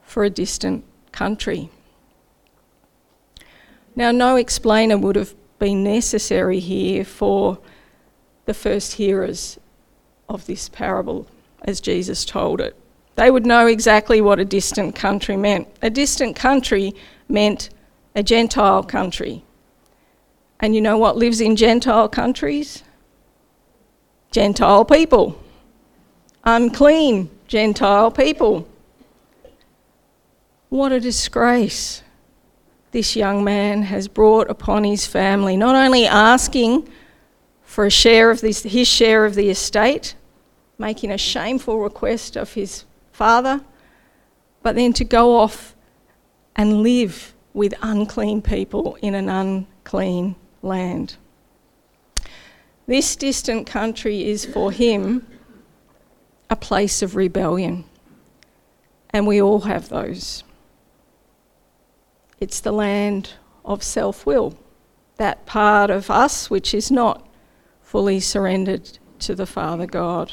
for 0.00 0.22
a 0.22 0.30
distant 0.30 0.84
country. 1.10 1.70
Now, 3.96 4.12
no 4.12 4.36
explainer 4.36 4.96
would 4.96 5.16
have 5.16 5.34
been 5.58 5.82
necessary 5.82 6.60
here 6.60 7.04
for 7.04 7.58
the 8.44 8.54
first 8.54 8.92
hearers 8.92 9.58
of 10.28 10.46
this 10.46 10.68
parable 10.68 11.26
as 11.62 11.80
Jesus 11.80 12.24
told 12.24 12.60
it. 12.60 12.76
They 13.16 13.28
would 13.28 13.44
know 13.44 13.66
exactly 13.66 14.20
what 14.20 14.38
a 14.38 14.44
distant 14.44 14.94
country 14.94 15.36
meant. 15.36 15.66
A 15.82 15.90
distant 15.90 16.36
country 16.36 16.94
meant 17.28 17.70
a 18.14 18.22
Gentile 18.22 18.84
country. 18.84 19.42
And 20.60 20.74
you 20.74 20.80
know 20.80 20.98
what 20.98 21.16
lives 21.16 21.40
in 21.40 21.56
Gentile 21.56 22.08
countries? 22.08 22.82
Gentile 24.32 24.84
people. 24.84 25.40
Unclean 26.44 27.30
Gentile 27.46 28.10
people. 28.10 28.68
What 30.68 30.92
a 30.92 31.00
disgrace 31.00 32.02
this 32.90 33.14
young 33.14 33.44
man 33.44 33.82
has 33.82 34.08
brought 34.08 34.50
upon 34.50 34.84
his 34.84 35.06
family, 35.06 35.56
not 35.56 35.74
only 35.74 36.06
asking 36.06 36.88
for 37.62 37.86
a 37.86 37.90
share 37.90 38.30
of 38.30 38.40
this, 38.40 38.62
his 38.62 38.88
share 38.88 39.24
of 39.24 39.34
the 39.34 39.50
estate, 39.50 40.14
making 40.78 41.10
a 41.10 41.18
shameful 41.18 41.80
request 41.80 42.36
of 42.36 42.52
his 42.54 42.84
father, 43.12 43.60
but 44.62 44.74
then 44.74 44.92
to 44.94 45.04
go 45.04 45.36
off 45.38 45.74
and 46.56 46.82
live 46.82 47.34
with 47.52 47.74
unclean 47.82 48.42
people 48.42 48.96
in 49.02 49.14
an 49.14 49.28
unclean 49.28 50.34
land. 50.68 51.16
This 52.86 53.16
distant 53.16 53.66
country 53.66 54.28
is 54.28 54.44
for 54.44 54.70
him 54.72 55.26
a 56.48 56.56
place 56.56 57.02
of 57.02 57.16
rebellion, 57.16 57.84
and 59.10 59.26
we 59.26 59.42
all 59.42 59.60
have 59.60 59.88
those. 59.88 60.44
It's 62.40 62.60
the 62.60 62.72
land 62.72 63.34
of 63.64 63.82
self 63.82 64.24
will, 64.24 64.56
that 65.16 65.44
part 65.44 65.90
of 65.90 66.10
us 66.10 66.48
which 66.48 66.72
is 66.72 66.90
not 66.90 67.26
fully 67.82 68.20
surrendered 68.20 68.98
to 69.20 69.34
the 69.34 69.46
Father 69.46 69.86
God. 69.86 70.32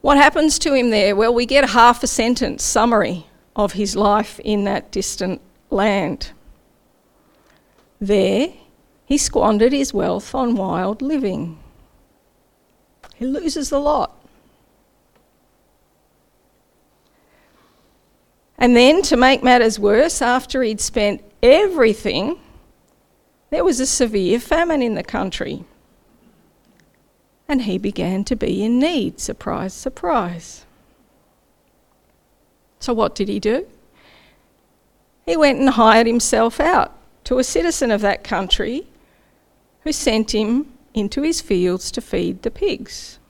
What 0.00 0.16
happens 0.16 0.58
to 0.60 0.72
him 0.72 0.90
there? 0.90 1.14
Well, 1.14 1.34
we 1.34 1.44
get 1.44 1.70
half 1.70 2.02
a 2.02 2.06
sentence 2.06 2.62
summary 2.62 3.26
of 3.54 3.74
his 3.74 3.96
life 3.96 4.40
in 4.40 4.64
that 4.64 4.90
distant 4.90 5.40
land. 5.68 6.30
There, 8.00 8.48
he 9.04 9.18
squandered 9.18 9.72
his 9.72 9.92
wealth 9.92 10.34
on 10.34 10.56
wild 10.56 11.02
living. 11.02 11.58
He 13.16 13.26
loses 13.26 13.68
the 13.68 13.78
lot. 13.78 14.16
And 18.56 18.76
then, 18.76 19.02
to 19.02 19.16
make 19.16 19.42
matters 19.42 19.78
worse, 19.78 20.22
after 20.22 20.62
he'd 20.62 20.80
spent 20.80 21.22
everything, 21.42 22.38
there 23.50 23.64
was 23.64 23.80
a 23.80 23.86
severe 23.86 24.38
famine 24.38 24.82
in 24.82 24.94
the 24.94 25.02
country. 25.02 25.64
And 27.48 27.62
he 27.62 27.78
began 27.78 28.24
to 28.24 28.36
be 28.36 28.62
in 28.62 28.78
need. 28.78 29.18
Surprise, 29.18 29.74
surprise. 29.74 30.64
So, 32.78 32.94
what 32.94 33.14
did 33.14 33.28
he 33.28 33.40
do? 33.40 33.66
He 35.26 35.36
went 35.36 35.58
and 35.58 35.70
hired 35.70 36.06
himself 36.06 36.60
out 36.60 36.99
to 37.30 37.38
a 37.38 37.44
citizen 37.44 37.92
of 37.92 38.00
that 38.00 38.24
country 38.24 38.84
who 39.82 39.92
sent 39.92 40.34
him 40.34 40.66
into 40.94 41.22
his 41.22 41.40
fields 41.40 41.92
to 41.92 42.00
feed 42.00 42.42
the 42.42 42.50
pigs. 42.50 43.20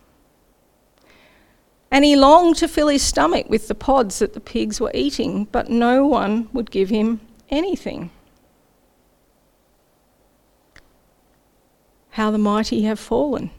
And 1.91 2.03
he 2.03 2.17
longed 2.17 2.57
to 2.57 2.67
fill 2.67 2.89
his 2.89 3.03
stomach 3.03 3.51
with 3.51 3.69
the 3.69 3.75
pods 3.75 4.21
that 4.21 4.33
the 4.33 4.41
pigs 4.41 4.81
were 4.81 4.91
eating, 4.95 5.45
but 5.53 5.69
no 5.69 6.07
one 6.07 6.49
would 6.55 6.71
give 6.71 6.89
him 6.89 7.21
anything. 7.51 8.11
How 12.13 12.31
the 12.31 12.39
mighty 12.39 12.85
have 12.85 12.99
fallen. 12.99 13.51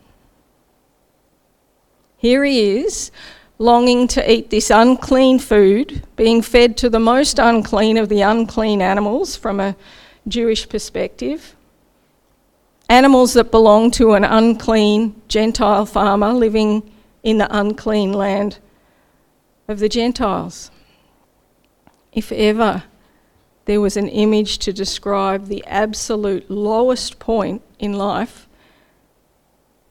Here 2.17 2.43
he 2.43 2.79
is, 2.79 3.12
longing 3.60 4.07
to 4.07 4.31
eat 4.31 4.50
this 4.50 4.71
unclean 4.71 5.38
food, 5.38 6.03
being 6.15 6.41
fed 6.41 6.77
to 6.77 6.89
the 6.89 7.00
most 7.00 7.38
unclean 7.38 7.98
of 7.98 8.10
the 8.10 8.21
unclean 8.21 8.81
animals 8.81 9.36
from 9.36 9.60
a 9.60 9.75
Jewish 10.27 10.67
perspective. 10.69 11.55
Animals 12.89 13.33
that 13.33 13.51
belong 13.51 13.91
to 13.91 14.13
an 14.13 14.23
unclean 14.23 15.21
Gentile 15.27 15.85
farmer 15.85 16.33
living 16.33 16.91
in 17.23 17.37
the 17.37 17.47
unclean 17.55 18.13
land 18.13 18.59
of 19.67 19.79
the 19.79 19.89
Gentiles. 19.89 20.71
If 22.11 22.31
ever 22.31 22.83
there 23.65 23.79
was 23.79 23.95
an 23.95 24.09
image 24.09 24.57
to 24.59 24.73
describe 24.73 25.47
the 25.47 25.63
absolute 25.65 26.49
lowest 26.49 27.19
point 27.19 27.61
in 27.79 27.93
life, 27.93 28.47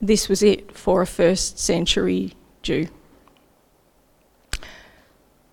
this 0.01 0.29
was 0.29 0.43
it 0.43 0.77
for 0.77 1.03
a 1.03 1.07
first 1.07 1.59
century 1.59 2.35
Jew. 2.63 2.89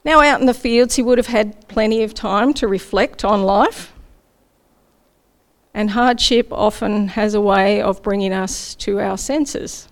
Now, 0.04 0.22
out 0.22 0.40
in 0.40 0.46
the 0.46 0.54
fields, 0.54 0.96
he 0.96 1.04
would 1.04 1.18
have 1.18 1.28
had 1.28 1.68
plenty 1.68 2.02
of 2.02 2.14
time 2.14 2.54
to 2.56 2.68
reflect 2.68 3.26
on 3.26 3.44
life. 3.44 3.92
And 5.78 5.92
hardship 5.92 6.48
often 6.52 7.10
has 7.10 7.36
a 7.36 7.40
way 7.40 7.80
of 7.84 8.02
bringing 8.02 8.34
us 8.34 8.74
to 8.78 9.00
our 9.00 9.16
senses. 9.16 9.88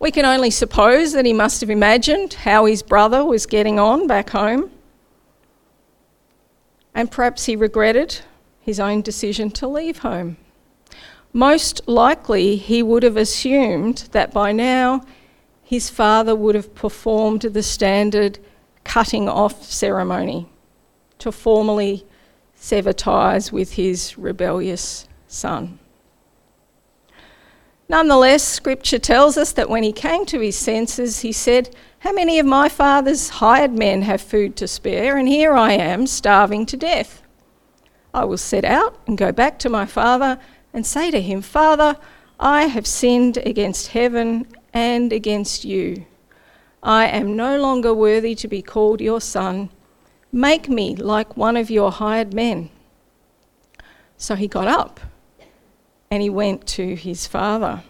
We 0.00 0.10
can 0.10 0.24
only 0.24 0.50
suppose 0.50 1.12
that 1.12 1.24
he 1.24 1.32
must 1.32 1.60
have 1.60 1.70
imagined 1.70 2.34
how 2.34 2.64
his 2.64 2.82
brother 2.82 3.24
was 3.24 3.46
getting 3.46 3.78
on 3.78 4.08
back 4.08 4.30
home. 4.30 4.72
And 6.92 7.08
perhaps 7.08 7.44
he 7.44 7.54
regretted 7.54 8.22
his 8.58 8.80
own 8.80 9.00
decision 9.00 9.48
to 9.52 9.68
leave 9.68 9.98
home. 9.98 10.38
Most 11.32 11.86
likely, 11.86 12.56
he 12.56 12.82
would 12.82 13.04
have 13.04 13.16
assumed 13.16 14.08
that 14.10 14.34
by 14.34 14.50
now 14.50 15.02
his 15.62 15.88
father 15.88 16.34
would 16.34 16.56
have 16.56 16.74
performed 16.74 17.42
the 17.42 17.62
standard 17.62 18.40
cutting 18.82 19.28
off 19.28 19.62
ceremony 19.62 20.48
to 21.20 21.30
formally 21.30 22.04
sever 22.56 22.92
ties 22.92 23.52
with 23.52 23.74
his 23.74 24.18
rebellious 24.18 25.06
son. 25.28 25.78
Nonetheless, 27.88 28.42
scripture 28.42 28.98
tells 28.98 29.36
us 29.36 29.52
that 29.52 29.70
when 29.70 29.84
he 29.84 29.92
came 29.92 30.26
to 30.26 30.40
his 30.40 30.58
senses, 30.58 31.20
he 31.20 31.30
said, 31.30 31.74
How 32.00 32.12
many 32.12 32.40
of 32.40 32.46
my 32.46 32.68
father's 32.68 33.28
hired 33.28 33.72
men 33.72 34.02
have 34.02 34.20
food 34.20 34.56
to 34.56 34.66
spare, 34.66 35.16
and 35.16 35.28
here 35.28 35.52
I 35.52 35.72
am 35.72 36.08
starving 36.08 36.66
to 36.66 36.76
death? 36.76 37.22
I 38.12 38.24
will 38.24 38.38
set 38.38 38.64
out 38.64 38.98
and 39.06 39.16
go 39.16 39.30
back 39.30 39.58
to 39.60 39.68
my 39.68 39.86
father 39.86 40.40
and 40.72 40.84
say 40.84 41.12
to 41.12 41.20
him, 41.20 41.42
Father, 41.42 41.96
I 42.40 42.64
have 42.64 42.86
sinned 42.86 43.36
against 43.38 43.88
heaven 43.88 44.46
and 44.74 45.12
against 45.12 45.64
you. 45.64 46.06
I 46.82 47.06
am 47.06 47.36
no 47.36 47.58
longer 47.60 47.94
worthy 47.94 48.34
to 48.36 48.48
be 48.48 48.62
called 48.62 49.00
your 49.00 49.20
son. 49.20 49.70
Make 50.36 50.68
me 50.68 50.94
like 50.94 51.34
one 51.34 51.56
of 51.56 51.70
your 51.70 51.90
hired 51.90 52.34
men. 52.34 52.68
So 54.18 54.34
he 54.34 54.46
got 54.46 54.68
up 54.68 55.00
and 56.10 56.22
he 56.22 56.28
went 56.28 56.66
to 56.66 56.94
his 56.94 57.26
father. 57.26 57.82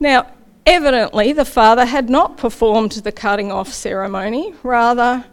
Now, 0.00 0.32
evidently, 0.64 1.34
the 1.34 1.44
father 1.44 1.84
had 1.84 2.08
not 2.08 2.38
performed 2.38 2.92
the 2.92 3.12
cutting 3.12 3.52
off 3.52 3.70
ceremony. 3.70 4.54
Rather, 4.62 5.26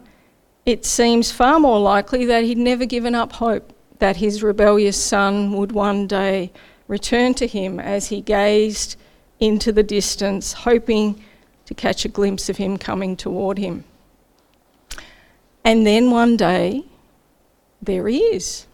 it 0.65 0.83
seems 0.83 1.31
far 1.31 1.57
more 1.57 1.79
likely 1.79 2.25
that 2.25 2.43
he'd 2.43 2.57
never 2.57 2.85
given 2.85 3.15
up 3.15 3.31
hope 3.31 3.73
that 3.99 4.17
his 4.17 4.43
rebellious 4.43 5.01
son 5.01 5.53
would 5.53 5.71
one 5.71 6.05
day 6.05 6.51
return 6.89 7.33
to 7.35 7.47
him 7.47 7.79
as 7.79 8.07
he 8.09 8.19
gazed 8.19 8.97
into 9.39 9.71
the 9.71 9.83
distance, 9.83 10.51
hoping 10.51 11.23
to 11.65 11.73
catch 11.73 12.03
a 12.03 12.09
glimpse 12.09 12.49
of 12.49 12.57
him 12.57 12.77
coming 12.77 13.15
toward 13.15 13.57
him. 13.57 13.85
And 15.63 15.87
then 15.87 16.11
one 16.11 16.37
day, 16.37 16.83
there 17.81 18.07
he 18.07 18.19
is. 18.19 18.67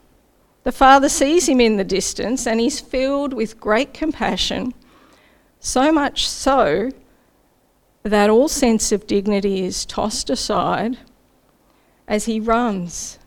The 0.64 0.72
father 0.72 1.10
sees 1.10 1.48
him 1.48 1.62
in 1.62 1.78
the 1.78 1.84
distance 1.84 2.46
and 2.46 2.60
he's 2.60 2.80
filled 2.80 3.34
with 3.34 3.60
great 3.60 3.94
compassion, 3.94 4.74
so 5.60 5.92
much 5.92 6.28
so 6.28 6.92
that 8.04 8.30
all 8.30 8.48
sense 8.48 8.92
of 8.92 9.08
dignity 9.08 9.64
is 9.64 9.86
tossed 9.86 10.30
aside 10.30 10.98
as 12.08 12.26
he 12.26 12.40
runs 12.40 13.20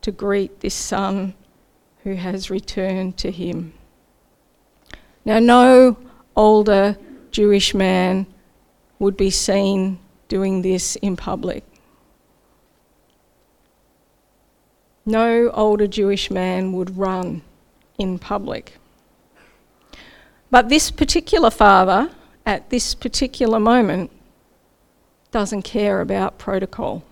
to 0.00 0.12
greet 0.12 0.60
this 0.60 0.74
son 0.74 1.34
who 2.04 2.14
has 2.14 2.50
returned 2.50 3.16
to 3.16 3.30
him. 3.30 3.72
Now, 5.24 5.38
no 5.38 5.96
older 6.36 6.96
Jewish 7.30 7.74
man 7.74 8.26
would 8.98 9.16
be 9.16 9.30
seen 9.30 9.98
doing 10.28 10.62
this 10.62 10.96
in 10.96 11.16
public. 11.16 11.64
No 15.04 15.50
older 15.50 15.86
Jewish 15.86 16.30
man 16.30 16.72
would 16.72 16.96
run 16.96 17.42
in 17.98 18.18
public. 18.18 18.78
But 20.50 20.68
this 20.68 20.90
particular 20.90 21.50
father, 21.50 22.10
at 22.46 22.70
this 22.70 22.94
particular 22.94 23.58
moment, 23.58 24.10
doesn't 25.30 25.62
care 25.62 26.00
about 26.00 26.38
protocol. 26.38 27.02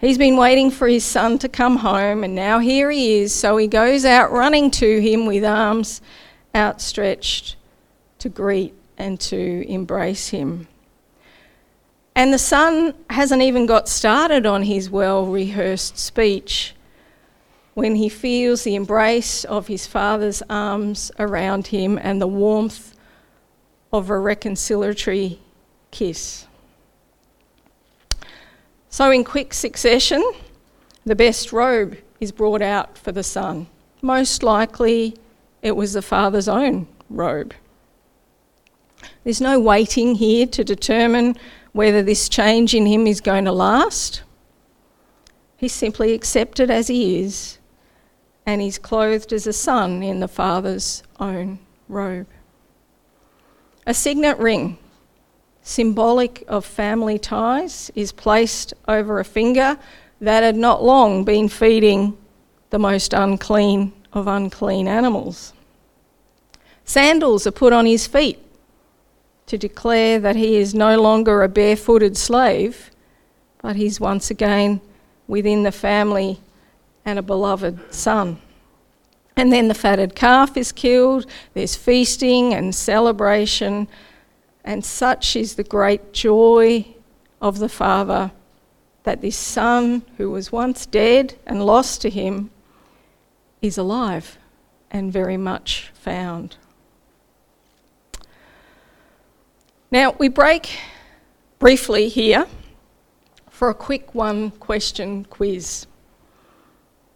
He's 0.00 0.18
been 0.18 0.36
waiting 0.36 0.70
for 0.72 0.88
his 0.88 1.04
son 1.04 1.38
to 1.38 1.48
come 1.48 1.76
home, 1.76 2.24
and 2.24 2.34
now 2.34 2.58
here 2.58 2.90
he 2.90 3.20
is. 3.20 3.32
So 3.32 3.56
he 3.56 3.68
goes 3.68 4.04
out 4.04 4.32
running 4.32 4.70
to 4.72 5.00
him 5.00 5.26
with 5.26 5.44
arms 5.44 6.00
outstretched 6.54 7.56
to 8.18 8.28
greet 8.28 8.74
and 8.98 9.20
to 9.20 9.64
embrace 9.68 10.28
him. 10.28 10.66
And 12.14 12.32
the 12.32 12.38
son 12.38 12.94
hasn't 13.10 13.42
even 13.42 13.66
got 13.66 13.88
started 13.88 14.44
on 14.44 14.62
his 14.64 14.90
well 14.90 15.26
rehearsed 15.26 15.98
speech 15.98 16.74
when 17.74 17.94
he 17.94 18.08
feels 18.08 18.64
the 18.64 18.74
embrace 18.74 19.44
of 19.44 19.66
his 19.66 19.86
father's 19.86 20.42
arms 20.50 21.10
around 21.18 21.68
him 21.68 21.98
and 22.02 22.20
the 22.20 22.26
warmth 22.26 22.94
of 23.92 24.10
a 24.10 24.14
reconciliatory 24.14 25.38
kiss. 25.90 26.46
So, 28.90 29.10
in 29.10 29.24
quick 29.24 29.54
succession, 29.54 30.22
the 31.06 31.16
best 31.16 31.50
robe 31.50 31.96
is 32.20 32.30
brought 32.30 32.60
out 32.60 32.98
for 32.98 33.10
the 33.10 33.22
son. 33.22 33.66
Most 34.02 34.42
likely, 34.42 35.16
it 35.62 35.74
was 35.74 35.94
the 35.94 36.02
father's 36.02 36.48
own 36.48 36.86
robe. 37.08 37.54
There's 39.24 39.40
no 39.40 39.58
waiting 39.58 40.14
here 40.14 40.46
to 40.46 40.62
determine 40.62 41.36
whether 41.72 42.02
this 42.02 42.28
change 42.28 42.74
in 42.74 42.86
him 42.86 43.06
is 43.06 43.20
going 43.20 43.44
to 43.44 43.52
last. 43.52 44.22
He's 45.56 45.72
simply 45.72 46.12
accepted 46.12 46.70
as 46.70 46.88
he 46.88 47.20
is, 47.20 47.58
and 48.44 48.60
he's 48.60 48.78
clothed 48.78 49.32
as 49.32 49.46
a 49.46 49.52
son 49.52 50.02
in 50.02 50.20
the 50.20 50.28
Father's 50.28 51.02
own 51.18 51.58
robe. 51.88 52.26
A 53.86 53.94
signet 53.94 54.38
ring, 54.38 54.78
symbolic 55.62 56.44
of 56.46 56.64
family 56.64 57.18
ties, 57.18 57.90
is 57.94 58.12
placed 58.12 58.74
over 58.86 59.18
a 59.18 59.24
finger 59.24 59.78
that 60.20 60.42
had 60.42 60.56
not 60.56 60.82
long 60.82 61.24
been 61.24 61.48
feeding 61.48 62.16
the 62.70 62.78
most 62.78 63.12
unclean 63.12 63.92
of 64.12 64.26
unclean 64.28 64.86
animals. 64.86 65.52
Sandals 66.84 67.46
are 67.46 67.52
put 67.52 67.72
on 67.72 67.86
his 67.86 68.06
feet 68.06 68.38
to 69.52 69.58
declare 69.58 70.18
that 70.18 70.34
he 70.34 70.56
is 70.56 70.74
no 70.74 70.98
longer 70.98 71.42
a 71.42 71.48
barefooted 71.48 72.16
slave, 72.16 72.90
but 73.60 73.76
he's 73.76 74.00
once 74.00 74.30
again 74.30 74.80
within 75.28 75.62
the 75.62 75.70
family 75.70 76.40
and 77.04 77.18
a 77.18 77.22
beloved 77.22 77.78
son. 77.92 78.38
And 79.36 79.52
then 79.52 79.68
the 79.68 79.74
fatted 79.74 80.14
calf 80.14 80.56
is 80.56 80.72
killed, 80.72 81.26
there's 81.52 81.76
feasting 81.76 82.54
and 82.54 82.74
celebration, 82.74 83.88
and 84.64 84.82
such 84.82 85.36
is 85.36 85.56
the 85.56 85.64
great 85.64 86.14
joy 86.14 86.86
of 87.42 87.58
the 87.58 87.68
Father 87.68 88.32
that 89.02 89.20
this 89.20 89.36
son 89.36 90.00
who 90.16 90.30
was 90.30 90.50
once 90.50 90.86
dead 90.86 91.34
and 91.44 91.66
lost 91.66 92.00
to 92.00 92.08
him 92.08 92.50
is 93.60 93.76
alive 93.76 94.38
and 94.90 95.12
very 95.12 95.36
much 95.36 95.90
found. 95.92 96.56
Now, 99.92 100.16
we 100.18 100.28
break 100.28 100.78
briefly 101.58 102.08
here 102.08 102.46
for 103.50 103.68
a 103.68 103.74
quick 103.74 104.14
one 104.14 104.50
question 104.52 105.26
quiz. 105.26 105.86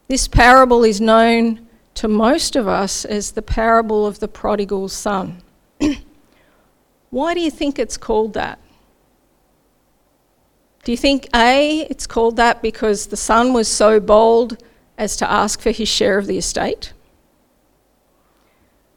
This 0.09 0.29
parable 0.29 0.85
is 0.85 1.01
known 1.01 1.67
to 1.95 2.07
most 2.07 2.55
of 2.55 2.69
us 2.69 3.07
as 3.07 3.33
the 3.33 3.41
parable 3.41 4.07
of 4.07 4.19
the 4.19 4.29
prodigal 4.29 4.91
son. 4.91 5.41
Why 7.09 7.33
do 7.33 7.41
you 7.41 7.51
think 7.51 7.79
it's 7.79 7.97
called 7.97 8.35
that? 8.35 8.59
Do 10.85 10.93
you 10.93 10.99
think 10.99 11.29
A, 11.35 11.87
it's 11.89 12.07
called 12.07 12.37
that 12.37 12.61
because 12.61 13.07
the 13.07 13.17
son 13.17 13.55
was 13.55 13.69
so 13.69 14.01
bold 14.01 14.63
as 14.99 15.17
to 15.17 15.31
ask 15.31 15.63
for 15.63 15.71
his 15.71 15.89
share 15.89 16.19
of 16.19 16.27
the 16.27 16.37
estate? 16.37 16.93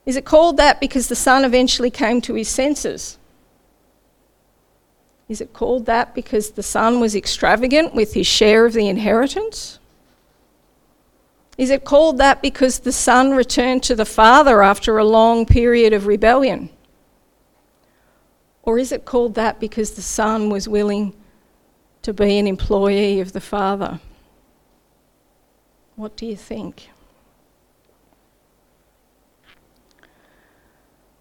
Is 0.05 0.17
it 0.17 0.25
called 0.25 0.57
that 0.57 0.81
because 0.81 1.07
the 1.07 1.15
son 1.15 1.45
eventually 1.45 1.89
came 1.89 2.19
to 2.19 2.33
his 2.33 2.49
senses? 2.49 3.18
Is 5.29 5.41
it 5.41 5.53
called 5.53 5.85
that 5.85 6.15
because 6.15 6.51
the 6.51 6.63
son 6.63 6.99
was 6.99 7.15
extravagant 7.15 7.93
with 7.93 8.15
his 8.15 8.25
share 8.25 8.65
of 8.65 8.73
the 8.73 8.89
inheritance? 8.89 9.77
Is 11.55 11.69
it 11.69 11.85
called 11.85 12.17
that 12.17 12.41
because 12.41 12.79
the 12.79 12.91
son 12.91 13.31
returned 13.31 13.83
to 13.83 13.95
the 13.95 14.05
father 14.05 14.63
after 14.63 14.97
a 14.97 15.05
long 15.05 15.45
period 15.45 15.93
of 15.93 16.07
rebellion? 16.07 16.69
Or 18.63 18.79
is 18.79 18.91
it 18.91 19.05
called 19.05 19.35
that 19.35 19.59
because 19.59 19.91
the 19.91 20.01
son 20.01 20.49
was 20.49 20.67
willing 20.67 21.13
to 22.01 22.11
be 22.11 22.39
an 22.39 22.47
employee 22.47 23.19
of 23.19 23.33
the 23.33 23.41
father? 23.41 23.99
What 25.95 26.15
do 26.15 26.25
you 26.25 26.37
think? 26.37 26.89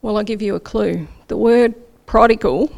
Well, 0.01 0.17
I'll 0.17 0.25
give 0.25 0.41
you 0.41 0.55
a 0.55 0.61
clue. 0.61 1.09
The 1.27 1.37
word 1.37 1.75
prodigal 2.07 2.73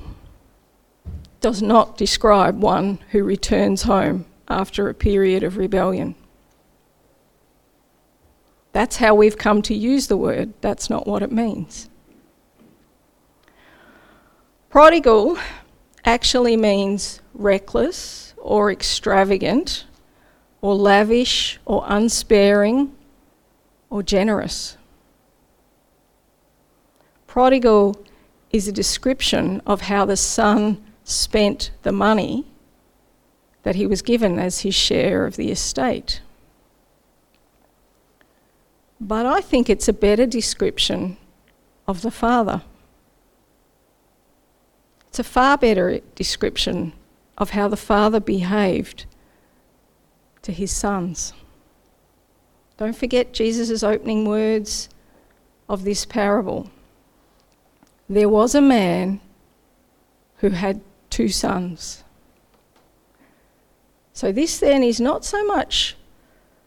does 1.40 1.62
not 1.62 1.96
describe 1.96 2.62
one 2.62 2.98
who 3.10 3.24
returns 3.24 3.82
home 3.82 4.26
after 4.48 4.88
a 4.88 4.94
period 4.94 5.42
of 5.42 5.56
rebellion. 5.56 6.14
That's 8.72 8.96
how 8.96 9.14
we've 9.14 9.38
come 9.38 9.62
to 9.62 9.74
use 9.74 10.06
the 10.06 10.16
word, 10.16 10.52
that's 10.60 10.88
not 10.88 11.06
what 11.06 11.22
it 11.22 11.32
means. 11.32 11.88
Prodigal 14.68 15.36
actually 16.04 16.56
means 16.56 17.20
reckless 17.34 18.34
or 18.36 18.70
extravagant 18.70 19.84
or 20.60 20.74
lavish 20.74 21.58
or 21.64 21.84
unsparing 21.88 22.94
or 23.88 24.02
generous. 24.02 24.76
Prodigal 27.26 27.96
is 28.52 28.68
a 28.68 28.72
description 28.72 29.60
of 29.66 29.82
how 29.82 30.04
the 30.04 30.16
son 30.16 30.82
spent 31.10 31.70
the 31.82 31.92
money 31.92 32.46
that 33.62 33.74
he 33.74 33.86
was 33.86 34.02
given 34.02 34.38
as 34.38 34.60
his 34.60 34.74
share 34.74 35.26
of 35.26 35.36
the 35.36 35.50
estate. 35.50 36.20
But 39.00 39.26
I 39.26 39.40
think 39.40 39.68
it's 39.68 39.88
a 39.88 39.92
better 39.92 40.26
description 40.26 41.16
of 41.86 42.02
the 42.02 42.10
father. 42.10 42.62
It's 45.08 45.18
a 45.18 45.24
far 45.24 45.58
better 45.58 46.00
description 46.14 46.92
of 47.36 47.50
how 47.50 47.68
the 47.68 47.76
father 47.76 48.20
behaved 48.20 49.06
to 50.42 50.52
his 50.52 50.70
sons. 50.70 51.32
Don't 52.76 52.96
forget 52.96 53.32
Jesus' 53.32 53.82
opening 53.82 54.24
words 54.24 54.88
of 55.68 55.84
this 55.84 56.04
parable. 56.04 56.70
There 58.08 58.28
was 58.28 58.54
a 58.54 58.60
man 58.60 59.20
who 60.36 60.50
had 60.50 60.80
two 61.10 61.28
sons. 61.28 62.04
So, 64.12 64.32
this 64.32 64.58
then 64.58 64.82
is 64.82 65.00
not 65.00 65.24
so 65.24 65.44
much 65.44 65.96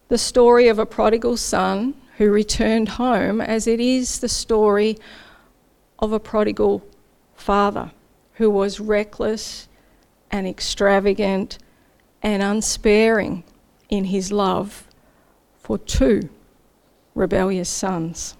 the 0.09 0.17
story 0.17 0.67
of 0.67 0.79
a 0.79 0.85
prodigal 0.85 1.37
son 1.37 1.95
who 2.17 2.29
returned 2.29 2.89
home 2.89 3.41
as 3.41 3.67
it 3.67 3.79
is 3.79 4.19
the 4.19 4.29
story 4.29 4.97
of 5.99 6.11
a 6.11 6.19
prodigal 6.19 6.83
father 7.35 7.91
who 8.33 8.49
was 8.49 8.79
reckless 8.79 9.67
and 10.31 10.47
extravagant 10.47 11.57
and 12.21 12.41
unsparing 12.41 13.43
in 13.89 14.05
his 14.05 14.31
love 14.31 14.87
for 15.57 15.77
two 15.77 16.29
rebellious 17.15 17.69
sons. 17.69 18.35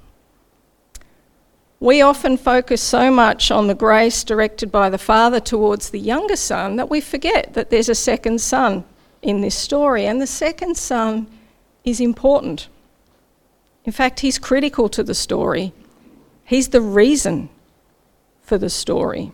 We 1.84 2.02
often 2.02 2.38
focus 2.38 2.82
so 2.82 3.12
much 3.12 3.52
on 3.52 3.68
the 3.68 3.76
grace 3.76 4.24
directed 4.24 4.72
by 4.72 4.90
the 4.90 4.98
father 4.98 5.42
towards 5.42 5.90
the 5.90 6.00
younger 6.00 6.38
son 6.38 6.78
that 6.78 6.90
we 6.90 7.02
forget 7.02 7.56
that 7.56 7.72
there's 7.72 7.90
a 7.90 7.94
second 7.94 8.40
son 8.40 8.86
in 9.22 9.42
this 9.42 9.56
story, 9.56 10.06
and 10.06 10.22
the 10.22 10.26
second 10.26 10.78
son 10.78 11.28
is 11.84 12.00
important. 12.00 12.70
In 13.84 13.92
fact, 13.92 14.22
he's 14.22 14.40
critical 14.40 14.88
to 14.88 15.04
the 15.04 15.14
story, 15.14 15.74
he's 16.46 16.70
the 16.70 16.80
reason 16.80 17.50
for 18.42 18.58
the 18.58 18.70
story. 18.70 19.34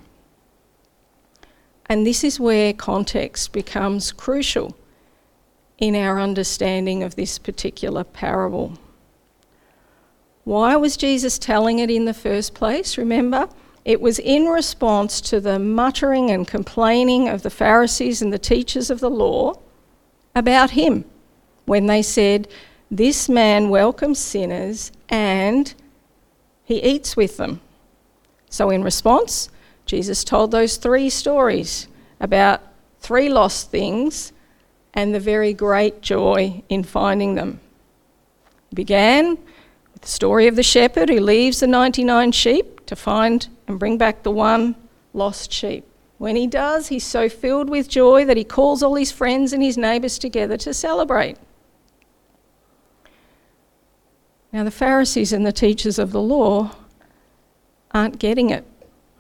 And 1.85 2.03
this 2.03 2.23
is 2.23 2.39
where 2.39 2.73
context 2.73 3.53
becomes 3.53 4.11
crucial 4.11 4.75
in 5.77 5.95
our 5.95 6.19
understanding 6.19 7.03
of 7.03 7.13
this 7.13 7.37
particular 7.37 8.03
parable. 8.03 8.73
Why 10.49 10.77
was 10.77 10.97
Jesus 10.97 11.37
telling 11.37 11.77
it 11.77 11.91
in 11.91 12.05
the 12.05 12.13
first 12.13 12.55
place? 12.55 12.97
Remember, 12.97 13.49
it 13.85 14.01
was 14.01 14.17
in 14.17 14.45
response 14.45 15.21
to 15.21 15.39
the 15.39 15.59
muttering 15.59 16.31
and 16.31 16.47
complaining 16.47 17.29
of 17.29 17.43
the 17.43 17.51
Pharisees 17.51 18.23
and 18.23 18.33
the 18.33 18.39
teachers 18.39 18.89
of 18.89 18.99
the 18.99 19.11
law 19.11 19.59
about 20.33 20.71
him 20.71 21.05
when 21.65 21.85
they 21.85 22.01
said, 22.01 22.47
This 22.89 23.29
man 23.29 23.69
welcomes 23.69 24.17
sinners 24.17 24.91
and 25.07 25.71
he 26.63 26.81
eats 26.81 27.15
with 27.15 27.37
them. 27.37 27.61
So, 28.49 28.71
in 28.71 28.83
response, 28.83 29.49
Jesus 29.85 30.23
told 30.23 30.49
those 30.49 30.77
three 30.77 31.11
stories 31.11 31.87
about 32.19 32.63
three 33.01 33.29
lost 33.29 33.69
things 33.69 34.33
and 34.95 35.13
the 35.13 35.19
very 35.19 35.53
great 35.53 36.01
joy 36.01 36.63
in 36.69 36.81
finding 36.81 37.35
them. 37.35 37.59
He 38.71 38.75
began 38.77 39.37
the 40.01 40.07
story 40.07 40.47
of 40.47 40.55
the 40.55 40.63
shepherd 40.63 41.09
who 41.09 41.19
leaves 41.19 41.59
the 41.59 41.67
99 41.67 42.31
sheep 42.31 42.85
to 42.85 42.95
find 42.95 43.47
and 43.67 43.79
bring 43.79 43.97
back 43.97 44.23
the 44.23 44.31
one 44.31 44.75
lost 45.13 45.51
sheep. 45.51 45.85
When 46.17 46.35
he 46.35 46.47
does, 46.47 46.89
he's 46.89 47.05
so 47.05 47.29
filled 47.29 47.69
with 47.69 47.87
joy 47.87 48.25
that 48.25 48.37
he 48.37 48.43
calls 48.43 48.83
all 48.83 48.95
his 48.95 49.11
friends 49.11 49.53
and 49.53 49.63
his 49.63 49.77
neighbours 49.77 50.19
together 50.19 50.57
to 50.57 50.73
celebrate. 50.73 51.37
Now, 54.51 54.63
the 54.63 54.71
Pharisees 54.71 55.31
and 55.31 55.45
the 55.45 55.51
teachers 55.51 55.99
of 55.99 56.11
the 56.11 56.21
law 56.21 56.71
aren't 57.91 58.19
getting 58.19 58.49
it 58.49 58.65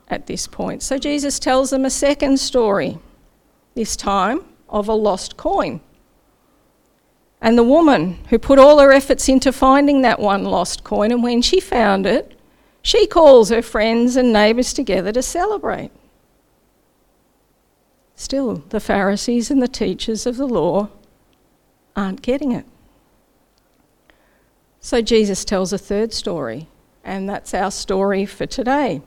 at 0.09 0.27
this 0.27 0.47
point. 0.47 0.81
So 0.81 0.97
Jesus 0.97 1.39
tells 1.39 1.69
them 1.69 1.85
a 1.85 1.89
second 1.89 2.39
story, 2.39 2.97
this 3.75 3.95
time 3.95 4.43
of 4.67 4.87
a 4.87 4.93
lost 4.93 5.37
coin. 5.37 5.81
And 7.41 7.57
the 7.57 7.63
woman 7.63 8.19
who 8.29 8.37
put 8.37 8.59
all 8.59 8.79
her 8.79 8.91
efforts 8.91 9.29
into 9.29 9.51
finding 9.51 10.01
that 10.01 10.19
one 10.19 10.43
lost 10.43 10.83
coin, 10.83 11.11
and 11.11 11.23
when 11.23 11.41
she 11.41 11.59
found 11.59 12.05
it, 12.05 12.37
she 12.81 13.07
calls 13.07 13.49
her 13.49 13.61
friends 13.61 14.15
and 14.15 14.33
neighbours 14.33 14.73
together 14.73 15.11
to 15.11 15.21
celebrate. 15.21 15.91
Still, 18.15 18.63
the 18.69 18.81
Pharisees 18.81 19.49
and 19.49 19.61
the 19.61 19.67
teachers 19.67 20.25
of 20.25 20.35
the 20.35 20.47
law 20.47 20.89
aren't 21.95 22.21
getting 22.21 22.51
it. 22.51 22.65
So 24.81 25.01
Jesus 25.01 25.45
tells 25.45 25.71
a 25.71 25.77
third 25.77 26.13
story, 26.13 26.67
and 27.03 27.29
that's 27.29 27.53
our 27.53 27.71
story 27.71 28.25
for 28.25 28.45
today. 28.45 29.01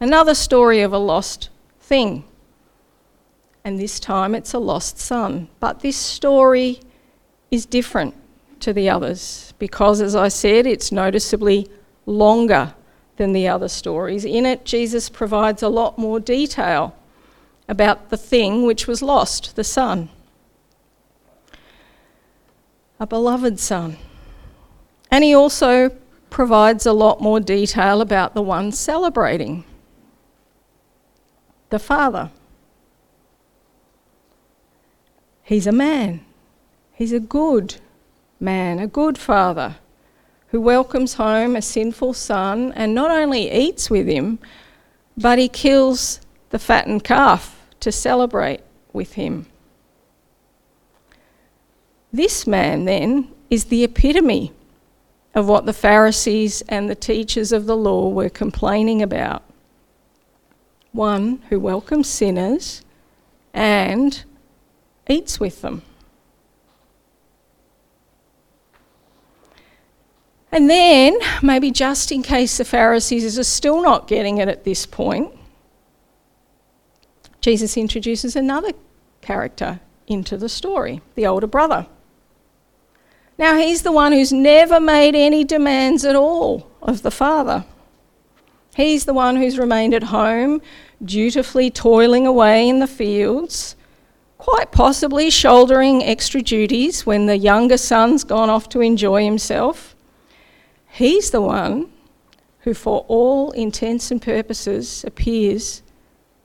Another 0.00 0.34
story 0.34 0.80
of 0.80 0.92
a 0.92 0.98
lost 0.98 1.48
thing. 1.80 2.24
And 3.64 3.78
this 3.78 4.00
time 4.00 4.34
it's 4.34 4.54
a 4.54 4.58
lost 4.58 4.98
son. 4.98 5.48
But 5.58 5.80
this 5.80 5.96
story 5.96 6.80
is 7.50 7.66
different 7.66 8.14
to 8.60 8.72
the 8.72 8.88
others 8.88 9.54
because, 9.58 10.00
as 10.00 10.14
I 10.14 10.28
said, 10.28 10.66
it's 10.66 10.92
noticeably 10.92 11.68
longer 12.06 12.74
than 13.16 13.32
the 13.32 13.48
other 13.48 13.68
stories. 13.68 14.24
In 14.24 14.46
it, 14.46 14.64
Jesus 14.64 15.08
provides 15.08 15.62
a 15.62 15.68
lot 15.68 15.98
more 15.98 16.20
detail 16.20 16.96
about 17.68 18.10
the 18.10 18.16
thing 18.16 18.64
which 18.64 18.86
was 18.86 19.02
lost, 19.02 19.56
the 19.56 19.64
son. 19.64 20.08
A 22.98 23.06
beloved 23.06 23.58
son. 23.60 23.96
And 25.10 25.24
he 25.24 25.34
also 25.34 25.90
provides 26.28 26.86
a 26.86 26.92
lot 26.92 27.20
more 27.20 27.40
detail 27.40 28.00
about 28.00 28.34
the 28.34 28.42
one 28.42 28.72
celebrating 28.72 29.64
the 31.70 31.78
Father. 31.78 32.30
He's 35.42 35.66
a 35.66 35.72
man. 35.72 36.24
He's 37.00 37.14
a 37.14 37.18
good 37.18 37.76
man, 38.38 38.78
a 38.78 38.86
good 38.86 39.16
father 39.16 39.76
who 40.48 40.60
welcomes 40.60 41.14
home 41.14 41.56
a 41.56 41.62
sinful 41.62 42.12
son 42.12 42.74
and 42.76 42.94
not 42.94 43.10
only 43.10 43.50
eats 43.50 43.88
with 43.88 44.06
him, 44.06 44.38
but 45.16 45.38
he 45.38 45.48
kills 45.48 46.20
the 46.50 46.58
fattened 46.58 47.02
calf 47.02 47.58
to 47.80 47.90
celebrate 47.90 48.60
with 48.92 49.14
him. 49.14 49.46
This 52.12 52.46
man, 52.46 52.84
then, 52.84 53.30
is 53.48 53.64
the 53.64 53.82
epitome 53.82 54.52
of 55.34 55.48
what 55.48 55.64
the 55.64 55.72
Pharisees 55.72 56.60
and 56.68 56.90
the 56.90 56.94
teachers 56.94 57.50
of 57.50 57.64
the 57.64 57.78
law 57.78 58.10
were 58.10 58.28
complaining 58.28 59.00
about 59.00 59.42
one 60.92 61.40
who 61.48 61.58
welcomes 61.58 62.08
sinners 62.08 62.82
and 63.54 64.22
eats 65.08 65.40
with 65.40 65.62
them. 65.62 65.80
And 70.52 70.68
then, 70.68 71.16
maybe 71.42 71.70
just 71.70 72.10
in 72.10 72.22
case 72.22 72.58
the 72.58 72.64
Pharisees 72.64 73.38
are 73.38 73.44
still 73.44 73.82
not 73.82 74.08
getting 74.08 74.38
it 74.38 74.48
at 74.48 74.64
this 74.64 74.84
point, 74.84 75.32
Jesus 77.40 77.76
introduces 77.76 78.36
another 78.36 78.72
character 79.20 79.80
into 80.06 80.36
the 80.36 80.48
story 80.48 81.00
the 81.14 81.26
older 81.26 81.46
brother. 81.46 81.86
Now, 83.38 83.56
he's 83.56 83.82
the 83.82 83.92
one 83.92 84.12
who's 84.12 84.32
never 84.32 84.80
made 84.80 85.14
any 85.14 85.44
demands 85.44 86.04
at 86.04 86.16
all 86.16 86.70
of 86.82 87.02
the 87.02 87.10
father. 87.10 87.64
He's 88.74 89.06
the 89.06 89.14
one 89.14 89.36
who's 89.36 89.58
remained 89.58 89.94
at 89.94 90.04
home, 90.04 90.60
dutifully 91.02 91.70
toiling 91.70 92.26
away 92.26 92.68
in 92.68 92.80
the 92.80 92.86
fields, 92.86 93.76
quite 94.36 94.72
possibly 94.72 95.30
shouldering 95.30 96.02
extra 96.02 96.42
duties 96.42 97.06
when 97.06 97.26
the 97.26 97.38
younger 97.38 97.78
son's 97.78 98.24
gone 98.24 98.50
off 98.50 98.68
to 98.70 98.80
enjoy 98.80 99.24
himself. 99.24 99.89
He's 100.90 101.30
the 101.30 101.40
one 101.40 101.90
who, 102.60 102.74
for 102.74 103.04
all 103.08 103.52
intents 103.52 104.10
and 104.10 104.20
purposes, 104.20 105.04
appears 105.04 105.82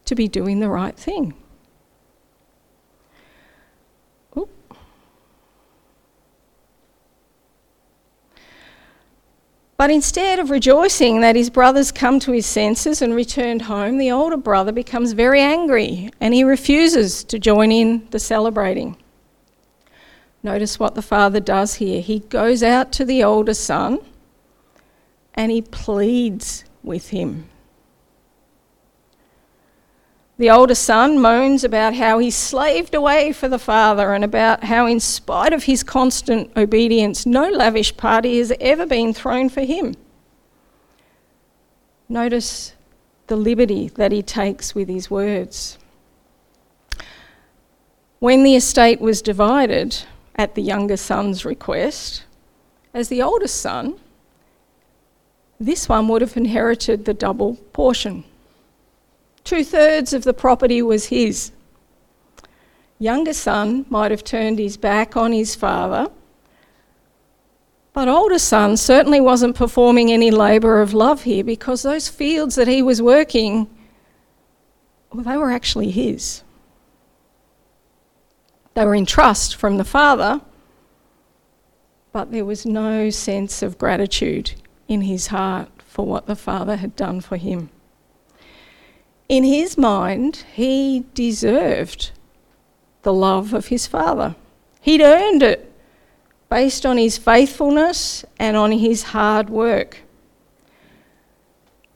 to 0.06 0.16
be 0.16 0.28
doing 0.28 0.60
the 0.60 0.70
right 0.70 0.96
thing. 0.96 1.34
But 9.78 9.92
instead 9.92 10.40
of 10.40 10.52
rejoicing 10.52 11.20
that 11.20 11.36
his 11.36 11.50
brothers 11.50 11.92
come 11.92 12.20
to 12.22 12.32
his 12.32 12.46
senses 12.46 13.02
and 13.02 13.14
returned 13.14 13.64
home, 13.64 13.98
the 13.98 14.10
older 14.10 14.38
brother 14.38 14.72
becomes 14.72 15.12
very 15.12 15.42
angry 15.42 16.10
and 16.22 16.34
he 16.34 16.46
refuses 16.46 17.26
to 17.26 17.38
join 17.38 17.72
in 17.74 18.08
the 18.12 18.20
celebrating. 18.20 18.96
Notice 20.44 20.80
what 20.80 20.96
the 20.96 21.02
father 21.02 21.42
does 21.42 21.76
here. 21.76 22.02
He 22.02 22.20
goes 22.20 22.64
out 22.64 22.94
to 22.94 23.04
the 23.04 23.24
older 23.24 23.54
son 23.54 24.00
and 25.36 25.52
he 25.52 25.62
pleads 25.62 26.64
with 26.82 27.10
him. 27.10 27.50
The 30.38 30.50
older 30.50 30.76
son 30.76 31.20
moans 31.20 31.64
about 31.64 31.96
how 31.96 32.20
he 32.20 32.30
slaved 32.30 32.94
away 32.94 33.32
for 33.32 33.48
the 33.48 33.60
father 33.60 34.14
and 34.14 34.24
about 34.24 34.66
how, 34.66 34.86
in 34.86 35.00
spite 35.00 35.54
of 35.54 35.64
his 35.64 35.82
constant 35.82 36.52
obedience, 36.58 37.26
no 37.26 37.50
lavish 37.50 37.96
party 37.96 38.38
has 38.40 38.52
ever 38.60 38.86
been 38.86 39.14
thrown 39.14 39.48
for 39.48 39.62
him. 39.62 39.96
Notice 42.10 42.74
the 43.28 43.38
liberty 43.38 43.88
that 43.96 44.12
he 44.12 44.22
takes 44.22 44.76
with 44.76 44.90
his 44.90 45.10
words. 45.10 45.78
When 48.20 48.44
the 48.44 48.56
estate 48.56 49.00
was 49.00 49.22
divided 49.22 50.04
at 50.36 50.56
the 50.56 50.62
younger 50.62 50.98
son's 50.98 51.46
request, 51.46 52.26
as 52.94 53.08
the 53.08 53.22
oldest 53.22 53.62
son, 53.62 54.00
this 55.60 55.88
one 55.88 56.08
would 56.08 56.22
have 56.22 56.36
inherited 56.36 57.06
the 57.06 57.14
double 57.14 57.56
portion. 57.74 58.24
Two 59.44 59.64
thirds 59.64 60.12
of 60.12 60.24
the 60.24 60.34
property 60.34 60.82
was 60.82 61.06
his. 61.06 61.52
Younger 63.00 63.34
son 63.34 63.86
might 63.90 64.12
have 64.12 64.24
turned 64.24 64.60
his 64.60 64.78
back 64.78 65.16
on 65.16 65.32
his 65.32 65.56
father, 65.56 66.10
but 67.94 68.08
older 68.08 68.40
son 68.40 68.76
certainly 68.76 69.22
wasn't 69.22 69.56
performing 69.56 70.12
any 70.12 70.32
labour 70.32 70.82
of 70.82 70.94
love 70.94 71.24
here 71.24 71.44
because 71.44 71.84
those 71.84 72.10
fields 72.10 72.56
that 72.56 72.68
he 72.68 72.82
was 72.82 73.02
working, 73.02 73.70
well, 75.14 75.24
they 75.24 75.38
were 75.38 75.52
actually 75.52 75.92
his. 75.92 76.44
They 78.74 78.84
were 78.84 78.96
in 78.96 79.06
trust 79.06 79.56
from 79.56 79.78
the 79.78 79.86
father, 79.86 80.42
but 82.12 82.32
there 82.32 82.44
was 82.44 82.66
no 82.66 83.10
sense 83.10 83.62
of 83.62 83.78
gratitude 83.78 84.54
in 84.88 85.02
his 85.02 85.28
heart 85.28 85.70
for 85.86 86.06
what 86.06 86.26
the 86.26 86.36
father 86.36 86.78
had 86.78 86.96
done 86.96 87.22
for 87.22 87.38
him 87.38 87.70
in 89.28 89.44
his 89.44 89.78
mind, 89.78 90.44
he 90.54 91.06
deserved 91.14 92.12
the 93.02 93.14
love 93.14 93.54
of 93.54 93.68
his 93.68 93.88
father. 93.88 94.36
He'd 94.82 95.02
earned 95.02 95.42
it 95.42 95.72
based 96.50 96.86
on 96.86 96.98
his 96.98 97.18
faithfulness 97.18 98.24
and 98.40 98.56
on 98.56 98.72
his 98.72 99.04
hard 99.04 99.50
work. 99.50 100.02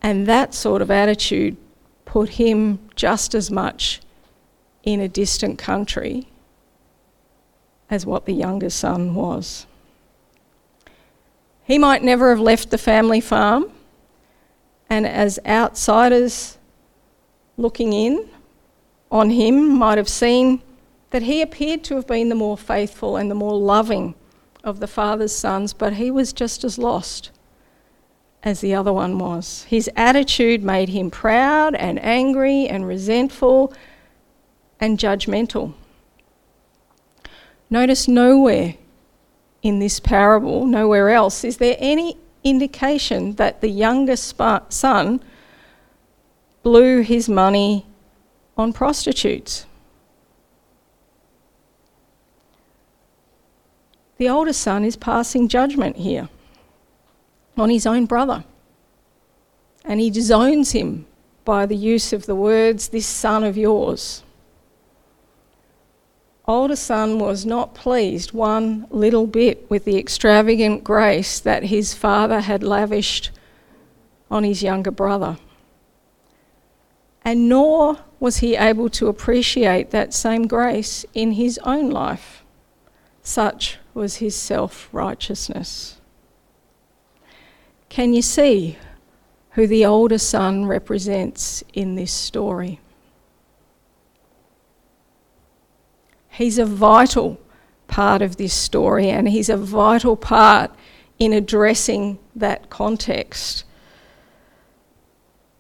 And 0.02 0.26
that 0.28 0.54
sort 0.54 0.82
of 0.82 0.90
attitude 0.90 1.58
put 2.06 2.30
him 2.30 2.80
just 2.96 3.36
as 3.36 3.52
much 3.52 4.02
in 4.84 5.00
a 5.00 5.08
distant 5.08 5.60
country 5.60 6.28
as 7.92 8.06
what 8.06 8.26
the 8.26 8.34
younger 8.34 8.70
son 8.70 9.14
was. 9.14 9.68
He 11.70 11.78
might 11.78 12.04
never 12.04 12.32
have 12.32 12.40
left 12.40 12.72
the 12.72 12.80
family 12.80 13.22
farm, 13.22 13.72
and 14.90 15.06
as 15.06 15.38
outsiders 15.46 16.58
looking 17.58 17.94
in 17.94 18.28
on 19.12 19.30
him 19.30 19.78
might 19.78 20.00
have 20.00 20.10
seen 20.10 20.64
that 21.12 21.22
he 21.22 21.44
appeared 21.44 21.84
to 21.84 21.96
have 21.96 22.08
been 22.08 22.30
the 22.30 22.34
more 22.34 22.58
faithful 22.58 23.18
and 23.18 23.30
the 23.30 23.36
more 23.36 23.56
loving 23.56 24.16
of 24.64 24.80
the 24.80 24.88
father's 24.88 25.36
sons, 25.36 25.72
but 25.72 25.94
he 25.94 26.10
was 26.10 26.34
just 26.34 26.64
as 26.64 26.80
lost 26.80 27.30
as 28.42 28.62
the 28.62 28.74
other 28.74 28.92
one 28.92 29.20
was. 29.20 29.62
His 29.66 29.88
attitude 29.96 30.64
made 30.64 30.90
him 30.90 31.12
proud 31.12 31.76
and 31.76 32.04
angry 32.04 32.68
and 32.68 32.88
resentful 32.88 33.74
and 34.80 34.98
judgmental. 34.98 35.76
Notice 37.70 38.08
nowhere 38.08 38.74
in 39.62 39.80
this 39.80 40.00
parable, 40.00 40.66
nowhere 40.66 41.10
else, 41.10 41.44
is 41.44 41.58
there 41.58 41.76
any 41.80 42.18
indication 42.44 43.34
that 43.34 43.62
the 43.62 43.70
younger 43.70 44.16
son 44.16 45.20
blew 46.64 47.02
his 47.02 47.30
money 47.30 47.86
on 48.58 48.74
prostitutes. 48.74 49.66
The 54.18 54.30
older 54.30 54.54
son 54.54 54.84
is 54.84 54.98
passing 54.98 55.48
judgment 55.48 55.96
here 55.96 56.28
on 57.58 57.70
his 57.70 57.86
own 57.86 58.06
brother. 58.06 58.44
And 59.86 60.00
he 60.00 60.10
disowns 60.10 60.72
him 60.72 61.06
by 61.46 61.66
the 61.66 61.76
use 61.76 62.12
of 62.12 62.26
the 62.26 62.36
words, 62.36 62.90
This 62.90 63.08
son 63.08 63.44
of 63.46 63.58
yours. 63.58 64.24
Older 66.50 66.76
son 66.76 67.20
was 67.20 67.46
not 67.46 67.76
pleased 67.76 68.34
one 68.34 68.88
little 68.90 69.28
bit 69.28 69.70
with 69.70 69.86
the 69.86 70.00
extravagant 70.00 70.84
grace 70.84 71.40
that 71.40 71.66
his 71.66 71.94
father 71.94 72.42
had 72.42 72.64
lavished 72.64 73.30
on 74.32 74.44
his 74.44 74.64
younger 74.64 74.90
brother 74.90 75.38
and 77.24 77.48
nor 77.48 78.00
was 78.20 78.38
he 78.38 78.56
able 78.56 78.90
to 78.90 79.08
appreciate 79.08 79.92
that 79.92 80.12
same 80.12 80.48
grace 80.48 81.06
in 81.14 81.34
his 81.34 81.60
own 81.60 81.92
life. 81.92 82.44
Such 83.22 83.78
was 83.94 84.16
his 84.16 84.36
self 84.36 84.90
righteousness. 84.92 86.02
Can 87.90 88.14
you 88.14 88.24
see 88.24 88.80
who 89.52 89.68
the 89.68 89.86
older 89.86 90.18
son 90.18 90.66
represents 90.66 91.64
in 91.74 91.94
this 91.94 92.12
story? 92.12 92.80
He's 96.30 96.58
a 96.58 96.66
vital 96.66 97.40
part 97.88 98.22
of 98.22 98.38
this 98.38 98.54
story, 98.54 99.10
and 99.10 99.28
he's 99.28 99.50
a 99.50 99.58
vital 99.58 100.16
part 100.16 100.72
in 101.18 101.34
addressing 101.34 102.18
that 102.36 102.70
context 102.70 103.66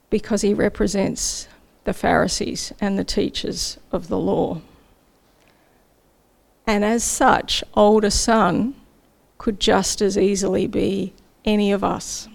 because 0.09 0.41
he 0.41 0.53
represents 0.53 1.47
the 1.83 1.93
Pharisees 1.93 2.71
and 2.79 2.97
the 2.97 3.03
teachers 3.03 3.77
of 3.91 4.07
the 4.07 4.17
law. 4.17 4.61
And 6.65 6.85
as 6.85 7.03
such, 7.03 7.63
older 7.73 8.09
son 8.09 8.75
could 9.37 9.59
just 9.59 10.01
as 10.01 10.17
easily 10.17 10.67
be 10.67 11.13
any 11.43 11.71
of 11.71 11.83
us. 11.83 12.28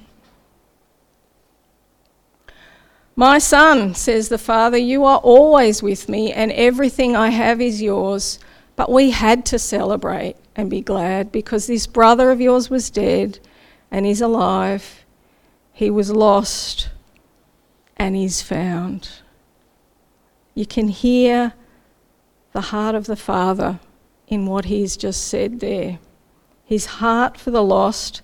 My 3.16 3.38
son, 3.38 3.94
says 3.94 4.29
the 4.29 4.38
father, 4.38 4.77
you 4.77 5.05
are 5.05 5.18
always 5.18 5.83
with 5.83 6.09
me, 6.09 6.33
and 6.33 6.50
everything 6.53 7.14
I 7.14 7.31
have 7.31 7.61
is 7.61 7.81
yours. 7.81 8.40
But 8.74 8.90
we 8.90 9.11
had 9.11 9.46
to 9.46 9.59
celebrate 9.59 10.37
and 10.57 10.68
be 10.68 10.81
glad 10.81 11.31
because 11.31 11.66
this 11.66 11.87
brother 11.87 12.33
of 12.33 12.40
yours 12.40 12.70
was 12.70 12.90
dead 12.90 13.38
and 13.90 14.05
is 14.05 14.20
alive. 14.20 15.05
He 15.72 15.90
was 15.90 16.11
lost 16.11 16.90
and 17.96 18.16
is 18.16 18.42
found. 18.42 19.09
You 20.55 20.66
can 20.66 20.88
hear 20.88 21.55
the 22.53 22.61
heart 22.61 22.96
of 22.96 23.07
the 23.07 23.16
Father 23.16 23.79
in 24.27 24.46
what 24.46 24.64
he's 24.64 24.96
just 24.96 25.27
said 25.29 25.61
there. 25.61 26.00
His 26.64 26.87
heart 26.87 27.37
for 27.38 27.53
the 27.53 27.62
lost 27.62 28.22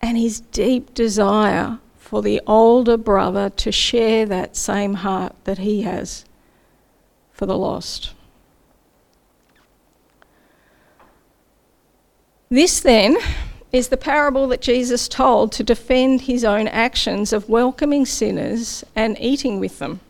and 0.00 0.18
his 0.18 0.40
deep 0.40 0.94
desire 0.94 1.78
for 2.04 2.20
the 2.20 2.38
older 2.46 2.98
brother 2.98 3.48
to 3.48 3.72
share 3.72 4.26
that 4.26 4.54
same 4.54 4.92
heart 4.92 5.34
that 5.44 5.56
he 5.56 5.82
has 5.82 6.26
for 7.32 7.46
the 7.46 7.56
lost. 7.56 8.12
This 12.50 12.78
then 12.78 13.16
is 13.72 13.88
the 13.88 13.96
parable 13.96 14.46
that 14.48 14.60
Jesus 14.60 15.08
told 15.08 15.50
to 15.52 15.64
defend 15.64 16.20
his 16.20 16.44
own 16.44 16.68
actions 16.68 17.32
of 17.32 17.48
welcoming 17.48 18.04
sinners 18.04 18.84
and 18.94 19.16
eating 19.18 19.58
with 19.58 19.78
them. 19.78 20.00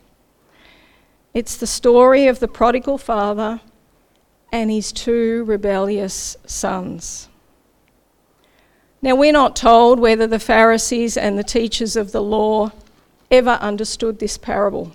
It's 1.33 1.57
the 1.57 1.67
story 1.69 2.27
of 2.27 2.41
the 2.41 2.49
prodigal 2.49 2.99
father 2.99 3.61
and 4.51 4.69
his 4.69 4.91
two 4.91 5.45
rebellious 5.45 6.37
sons. 6.45 7.29
Now, 9.05 9.17
we're 9.17 9.33
not 9.33 9.55
told 9.55 10.01
whether 10.01 10.27
the 10.27 10.39
Pharisees 10.39 11.19
and 11.19 11.39
the 11.39 11.45
teachers 11.45 11.95
of 11.95 12.13
the 12.13 12.23
law 12.23 12.73
ever 13.31 13.59
understood 13.61 14.19
this 14.19 14.39
parable, 14.39 14.93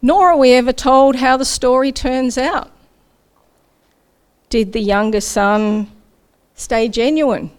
nor 0.00 0.30
are 0.30 0.38
we 0.38 0.54
ever 0.54 0.72
told 0.72 1.16
how 1.16 1.36
the 1.36 1.44
story 1.44 1.92
turns 1.92 2.38
out. 2.38 2.70
Did 4.48 4.72
the 4.72 4.80
younger 4.80 5.20
son 5.20 5.90
stay 6.54 6.88
genuine 6.88 7.50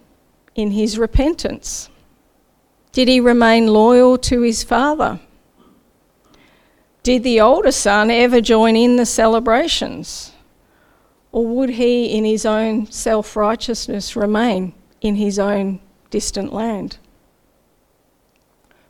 in 0.55 0.71
his 0.71 0.97
repentance? 0.97 1.88
Did 2.93 3.07
he 3.07 3.19
remain 3.19 3.67
loyal 3.67 4.17
to 4.17 4.41
his 4.41 4.63
father? 4.63 5.19
Did 7.03 7.21
the 7.21 7.39
older 7.39 7.71
son 7.71 8.09
ever 8.09 8.41
join 8.41 8.75
in 8.75 8.95
the 8.95 9.05
celebrations? 9.05 10.32
Or 11.33 11.47
would 11.47 11.71
he, 11.71 12.05
in 12.15 12.25
his 12.25 12.45
own 12.45 12.85
self 12.91 13.35
righteousness, 13.35 14.15
remain 14.15 14.73
in 15.01 15.15
his 15.15 15.39
own 15.39 15.79
distant 16.11 16.53
land? 16.53 16.97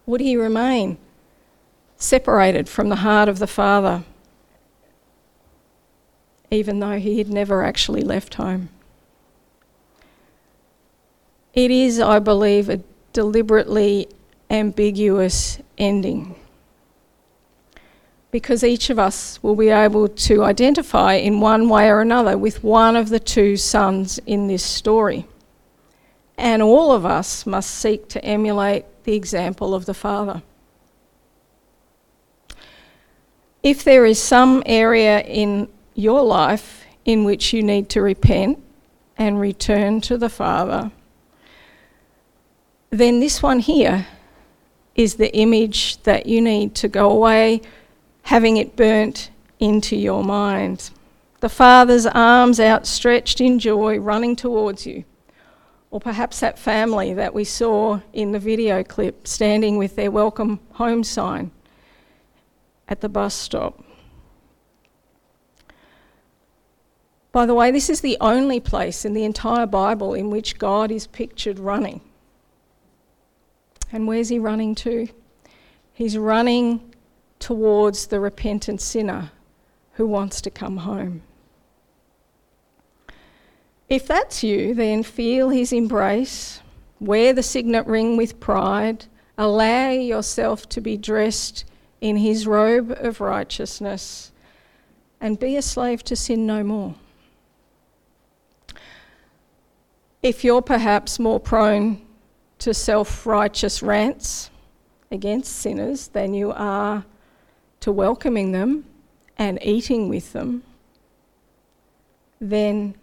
Would 0.06 0.20
he 0.20 0.36
remain 0.36 0.98
separated 1.96 2.68
from 2.68 2.90
the 2.90 2.98
heart 2.98 3.30
of 3.30 3.40
the 3.40 3.48
Father, 3.48 4.04
even 6.52 6.80
though 6.80 7.00
he 7.00 7.18
had 7.18 7.30
never 7.30 7.64
actually 7.64 8.02
left 8.02 8.34
home? 8.34 8.68
It 11.54 11.72
is, 11.72 11.98
I 11.98 12.20
believe, 12.20 12.68
a 12.68 12.82
deliberately 13.14 14.10
ambiguous 14.50 15.60
ending. 15.78 16.36
Because 18.34 18.64
each 18.64 18.90
of 18.90 18.98
us 18.98 19.42
will 19.44 19.56
be 19.56 19.70
able 19.70 20.08
to 20.08 20.44
identify 20.44 21.14
in 21.14 21.40
one 21.40 21.70
way 21.70 21.88
or 21.88 22.02
another 22.02 22.36
with 22.36 22.64
one 22.64 22.96
of 22.96 23.10
the 23.10 23.20
two 23.20 23.56
sons 23.56 24.20
in 24.26 24.48
this 24.48 24.64
story. 24.64 25.28
And 26.36 26.60
all 26.64 26.92
of 26.92 27.06
us 27.06 27.46
must 27.46 27.70
seek 27.70 28.10
to 28.10 28.26
emulate 28.26 28.86
the 29.04 29.14
example 29.14 29.76
of 29.76 29.86
the 29.86 29.94
Father. 29.94 30.42
If 33.62 33.84
there 33.84 34.04
is 34.04 34.20
some 34.20 34.64
area 34.66 35.20
in 35.20 35.68
your 35.94 36.24
life 36.24 36.86
in 37.06 37.26
which 37.26 37.54
you 37.54 37.62
need 37.62 37.88
to 37.90 38.02
repent 38.02 38.58
and 39.16 39.40
return 39.40 40.02
to 40.02 40.18
the 40.18 40.30
Father, 40.30 40.92
then 42.90 43.20
this 43.20 43.44
one 43.44 43.60
here 43.60 44.08
is 44.96 45.16
the 45.16 45.32
image 45.36 46.02
that 46.02 46.26
you 46.26 46.42
need 46.42 46.74
to 46.74 46.88
go 46.88 47.12
away 47.12 47.62
having 48.24 48.58
it 48.58 48.76
burnt 48.76 49.30
into 49.60 49.96
your 49.96 50.24
mind. 50.24 50.90
The 51.40 51.50
Father's 51.50 52.06
arms 52.06 52.60
outstretched 52.60 53.40
in 53.40 53.60
joy, 53.60 53.98
running 54.00 54.36
towards 54.36 54.86
you. 54.86 55.04
Or 55.92 56.00
perhaps 56.00 56.40
that 56.40 56.58
family 56.58 57.14
that 57.14 57.34
we 57.34 57.44
saw 57.44 58.00
in 58.14 58.32
the 58.32 58.40
video 58.40 58.84
clip 58.84 59.28
standing 59.28 59.78
with 59.78 59.96
their 59.96 60.10
welcome 60.10 60.60
home 60.72 61.04
sign 61.04 61.52
at 62.88 63.02
the 63.02 63.10
bus 63.10 63.36
stop. 63.36 63.84
By 67.32 67.46
the 67.46 67.54
way, 67.54 67.72
this 67.72 67.90
is 67.90 68.02
the 68.02 68.18
only 68.22 68.60
place 68.60 69.06
in 69.06 69.14
the 69.14 69.24
entire 69.24 69.66
Bible 69.66 70.14
in 70.14 70.30
which 70.30 70.58
God 70.58 70.92
is 70.92 71.08
pictured 71.08 71.60
running. 71.60 72.02
And 73.92 74.08
where's 74.08 74.30
he 74.30 74.40
running 74.40 74.76
to? 74.76 75.08
He's 75.94 76.18
running 76.18 76.93
towards 77.44 78.08
the 78.08 78.22
repentant 78.22 78.80
sinner 78.80 79.30
who 79.96 80.08
wants 80.08 80.40
to 80.40 80.50
come 80.50 80.78
home. 80.78 81.22
If 83.90 84.08
that's 84.08 84.46
you, 84.46 84.74
then 84.74 85.04
feel 85.04 85.50
his 85.50 85.74
embrace, 85.74 86.62
wear 87.02 87.34
the 87.34 87.44
signet 87.44 87.86
ring 87.86 88.16
with 88.16 88.40
pride, 88.40 89.08
allow 89.38 89.90
yourself 89.90 90.70
to 90.70 90.80
be 90.80 90.96
dressed 90.96 91.66
in 92.00 92.16
his 92.16 92.48
robe 92.48 92.92
of 92.92 93.20
righteousness, 93.20 94.32
and 95.20 95.38
be 95.38 95.58
a 95.58 95.62
slave 95.62 96.02
to 96.06 96.16
sin 96.16 96.46
no 96.48 96.64
more. 96.64 96.96
If 100.22 100.46
you're 100.46 100.62
perhaps 100.62 101.20
more 101.20 101.42
prone 101.42 102.02
to 102.60 102.74
self 102.74 103.26
righteous 103.26 103.84
rants 103.84 104.50
against 105.12 105.58
sinners 105.58 106.08
than 106.08 106.34
you 106.34 106.54
are 106.54 107.04
to 107.84 107.92
welcoming 107.92 108.54
them 108.54 108.86
and 109.38 109.60
eating 109.62 110.08
with 110.08 110.32
them, 110.32 110.64
then, 112.40 112.96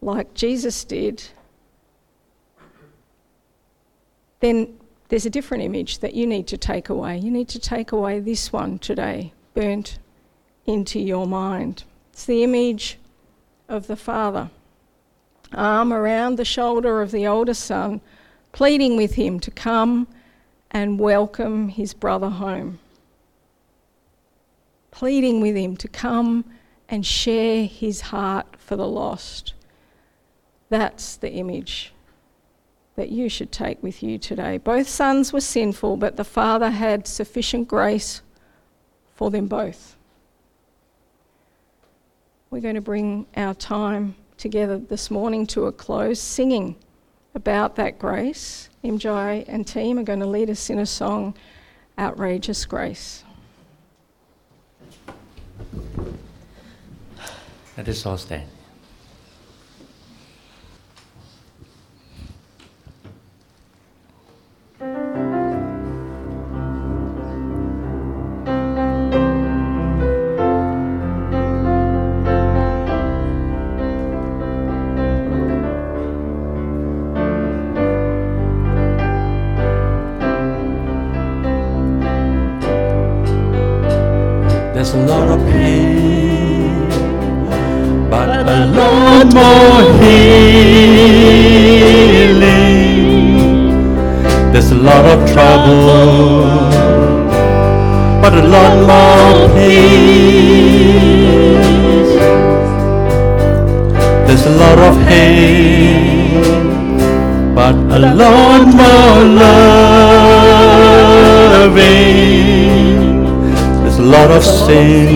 like 0.00 0.34
Jesus 0.34 0.82
did, 0.82 1.22
then 4.40 4.76
there's 5.08 5.24
a 5.24 5.30
different 5.30 5.62
image 5.62 6.00
that 6.00 6.14
you 6.14 6.26
need 6.26 6.48
to 6.48 6.58
take 6.58 6.88
away. 6.88 7.16
You 7.16 7.30
need 7.30 7.48
to 7.50 7.60
take 7.60 7.92
away 7.92 8.18
this 8.18 8.52
one 8.52 8.80
today, 8.80 9.32
burnt 9.54 10.00
into 10.66 10.98
your 10.98 11.28
mind. 11.28 11.84
It's 12.12 12.24
the 12.24 12.42
image 12.42 12.98
of 13.68 13.86
the 13.86 13.96
Father, 13.96 14.50
arm 15.54 15.92
around 15.92 16.38
the 16.38 16.44
shoulder 16.44 17.02
of 17.02 17.12
the 17.12 17.28
older 17.28 17.54
son, 17.54 18.00
pleading 18.50 18.96
with 18.96 19.14
him 19.14 19.38
to 19.38 19.52
come 19.52 20.08
and 20.72 20.98
welcome 20.98 21.68
his 21.68 21.94
brother 21.94 22.30
home 22.30 22.80
pleading 24.92 25.40
with 25.40 25.56
him 25.56 25.76
to 25.78 25.88
come 25.88 26.44
and 26.88 27.04
share 27.04 27.64
his 27.64 28.02
heart 28.02 28.46
for 28.56 28.76
the 28.76 28.86
lost. 28.86 29.54
That's 30.68 31.16
the 31.16 31.32
image 31.32 31.92
that 32.94 33.08
you 33.08 33.28
should 33.28 33.50
take 33.50 33.82
with 33.82 34.02
you 34.02 34.18
today. 34.18 34.58
Both 34.58 34.88
sons 34.88 35.32
were 35.32 35.40
sinful, 35.40 35.96
but 35.96 36.16
the 36.16 36.24
Father 36.24 36.70
had 36.70 37.08
sufficient 37.08 37.66
grace 37.66 38.22
for 39.14 39.30
them 39.30 39.48
both. 39.48 39.96
We're 42.50 42.60
going 42.60 42.74
to 42.74 42.82
bring 42.82 43.26
our 43.34 43.54
time 43.54 44.14
together 44.36 44.76
this 44.76 45.10
morning 45.10 45.46
to 45.48 45.66
a 45.66 45.72
close, 45.72 46.20
singing 46.20 46.76
about 47.34 47.76
that 47.76 47.98
grace. 47.98 48.68
MJ 48.84 49.44
and 49.48 49.66
team 49.66 49.98
are 49.98 50.02
going 50.02 50.20
to 50.20 50.26
lead 50.26 50.50
us 50.50 50.68
in 50.68 50.78
a 50.78 50.86
song, 50.86 51.34
Outrageous 51.98 52.66
Grace. 52.66 53.24
Let 57.76 57.88
us 57.88 58.04
all 58.04 58.18
stand. 58.18 58.48
There's 84.74 84.94
a 84.94 84.98
lot 85.06 85.28
of 85.28 85.38
pain, 85.46 85.91
a 88.48 88.66
lot 88.66 89.26
more 89.34 89.82
healing. 90.00 90.42
There's 94.52 94.70
a 94.70 94.74
lot 94.74 95.04
of 95.04 95.18
trouble, 95.32 96.44
but 98.20 98.34
a 98.34 98.42
lot 98.56 98.74
more 98.90 99.48
peace. 99.56 101.02
There's 104.26 104.46
a 104.46 104.50
lot 104.62 104.78
of 104.78 104.96
hate, 105.06 106.44
but 107.54 107.74
a 107.74 107.98
lot 108.22 108.66
more 108.80 109.24
loving. 109.24 109.72
There's 113.82 113.98
a 113.98 114.02
lot 114.02 114.30
of 114.30 114.42
sin, 114.44 115.12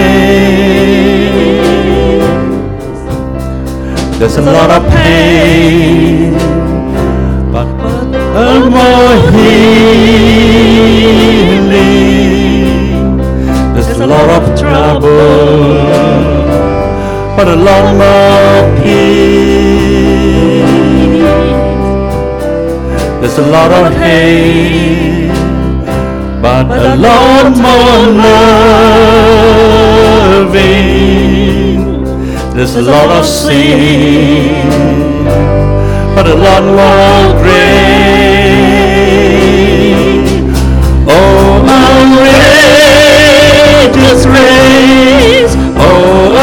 There's 4.19 4.38
a 4.38 4.41
lot 4.41 4.69
of 4.71 4.84
pain, 4.91 6.34
but 7.54 7.67
a 8.36 8.60
more 8.76 9.15
healing. 9.32 10.76
There's 13.74 14.00
a 14.00 14.08
lot 14.08 14.30
of 14.38 14.43
trouble, 14.60 15.08
but 17.38 17.48
a 17.48 17.56
lot 17.56 17.86
more 18.02 18.62
peace. 18.82 19.45
There's 23.21 23.38
a 23.38 23.48
lot 23.50 23.71
of 23.71 23.93
hate, 23.98 25.35
but 26.63 26.79
a 26.79 26.95
lot 26.95 27.51
more 27.57 28.07
loving. 28.07 29.73
There's 32.53 32.75
a 32.75 32.81
lot 32.81 33.09
of 33.09 33.25
sin, 33.25 34.53
but 36.15 36.27
a 36.27 36.35
lot 36.35 36.63
more 36.63 36.77
oh, 36.77 37.33
grace. 37.41 37.75
Oh, 41.08 41.65
outrageous 42.95 44.25
grace. 44.25 45.53
Oh, 45.77 46.37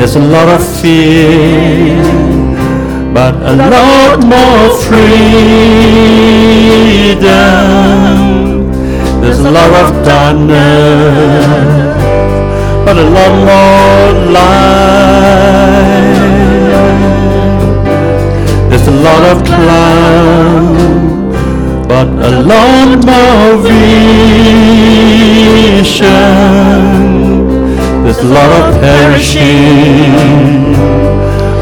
There's 0.03 0.17
a 0.17 0.19
lot 0.19 0.49
of 0.49 0.61
fear, 0.81 2.03
but 3.15 3.35
a 3.37 3.55
lot 3.55 4.19
more 4.27 4.69
freedom. 4.83 5.23
There's 9.21 9.39
a 9.39 9.49
lot 9.49 9.71
of 9.71 10.05
darkness, 10.05 11.47
but 12.85 12.97
a 12.99 13.05
lot 13.17 13.33
more 13.47 14.13
light. 14.33 15.07
There's 18.71 18.89
a 18.89 18.91
lot 19.07 19.23
of 19.31 19.45
cloud, 19.45 20.77
but 21.87 22.09
a 22.09 22.43
lot 22.43 23.05
more 23.07 23.57
vision. 25.63 27.22
There's 28.03 28.23
love 28.25 28.75
of 28.75 28.81
perishing, 28.81 30.13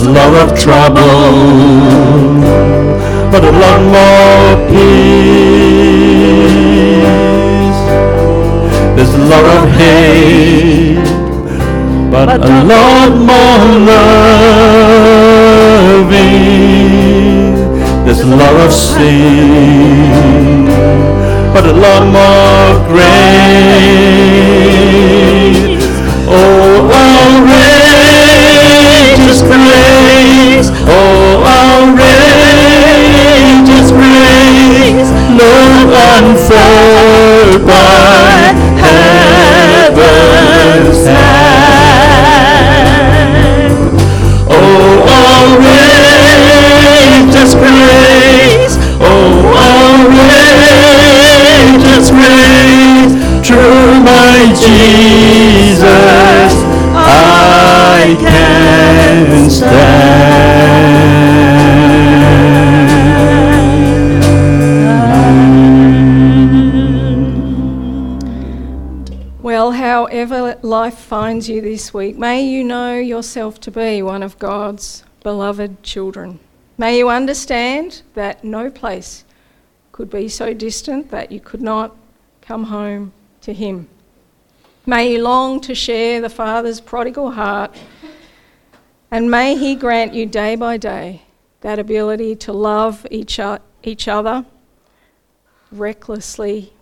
There's 0.00 0.12
a 0.12 0.14
lot 0.14 0.32
of 0.48 0.56
trouble, 0.58 1.28
but 3.30 3.44
a 3.44 3.52
lot 3.52 3.80
more 3.96 4.56
peace. 4.70 5.00
There's 8.96 9.14
a 9.14 9.18
lot 9.28 9.44
of 9.44 9.68
hate, 9.76 11.04
but 12.10 12.28
a 12.30 12.64
lot 12.64 13.12
more 13.28 13.64
loving. 13.84 14.16
There's 18.06 18.20
a 18.20 18.24
lot 18.24 18.56
of 18.56 18.72
sin, 18.72 20.64
but 21.52 21.66
a 21.66 21.74
lot 21.74 22.04
more 22.06 22.88
grace. 22.88 23.10
Oh, 26.26 26.70
grace. 29.38 30.70
Oh, 30.90 31.44
outrageous 31.94 32.58
grace. 33.92 35.10
Love 35.38 35.92
unfurled 36.18 37.62
by 37.66 38.69
you 71.48 71.60
this 71.60 71.94
week, 71.94 72.16
may 72.16 72.42
you 72.42 72.64
know 72.64 72.98
yourself 72.98 73.60
to 73.60 73.70
be 73.70 74.02
one 74.02 74.22
of 74.22 74.38
God's 74.38 75.04
beloved 75.22 75.82
children. 75.82 76.40
May 76.76 76.98
you 76.98 77.08
understand 77.08 78.02
that 78.14 78.42
no 78.42 78.70
place 78.70 79.24
could 79.92 80.10
be 80.10 80.28
so 80.28 80.54
distant 80.54 81.10
that 81.10 81.30
you 81.30 81.40
could 81.40 81.62
not 81.62 81.94
come 82.40 82.64
home 82.64 83.12
to 83.42 83.52
Him. 83.52 83.88
May 84.86 85.12
you 85.12 85.22
long 85.22 85.60
to 85.60 85.74
share 85.74 86.20
the 86.20 86.28
Father's 86.28 86.80
prodigal 86.80 87.32
heart, 87.32 87.76
and 89.10 89.30
may 89.30 89.56
He 89.56 89.74
grant 89.74 90.14
you 90.14 90.26
day 90.26 90.56
by 90.56 90.76
day 90.76 91.22
that 91.60 91.78
ability 91.78 92.34
to 92.36 92.52
love 92.52 93.06
each, 93.10 93.38
each 93.82 94.08
other 94.08 94.44
recklessly, 95.70 96.72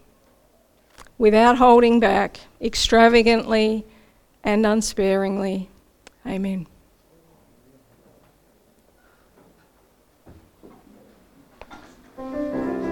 without 1.18 1.58
holding 1.58 2.00
back, 2.00 2.40
extravagantly 2.60 3.84
and 4.44 4.66
unsparingly. 4.66 5.68
Amen. 6.26 6.66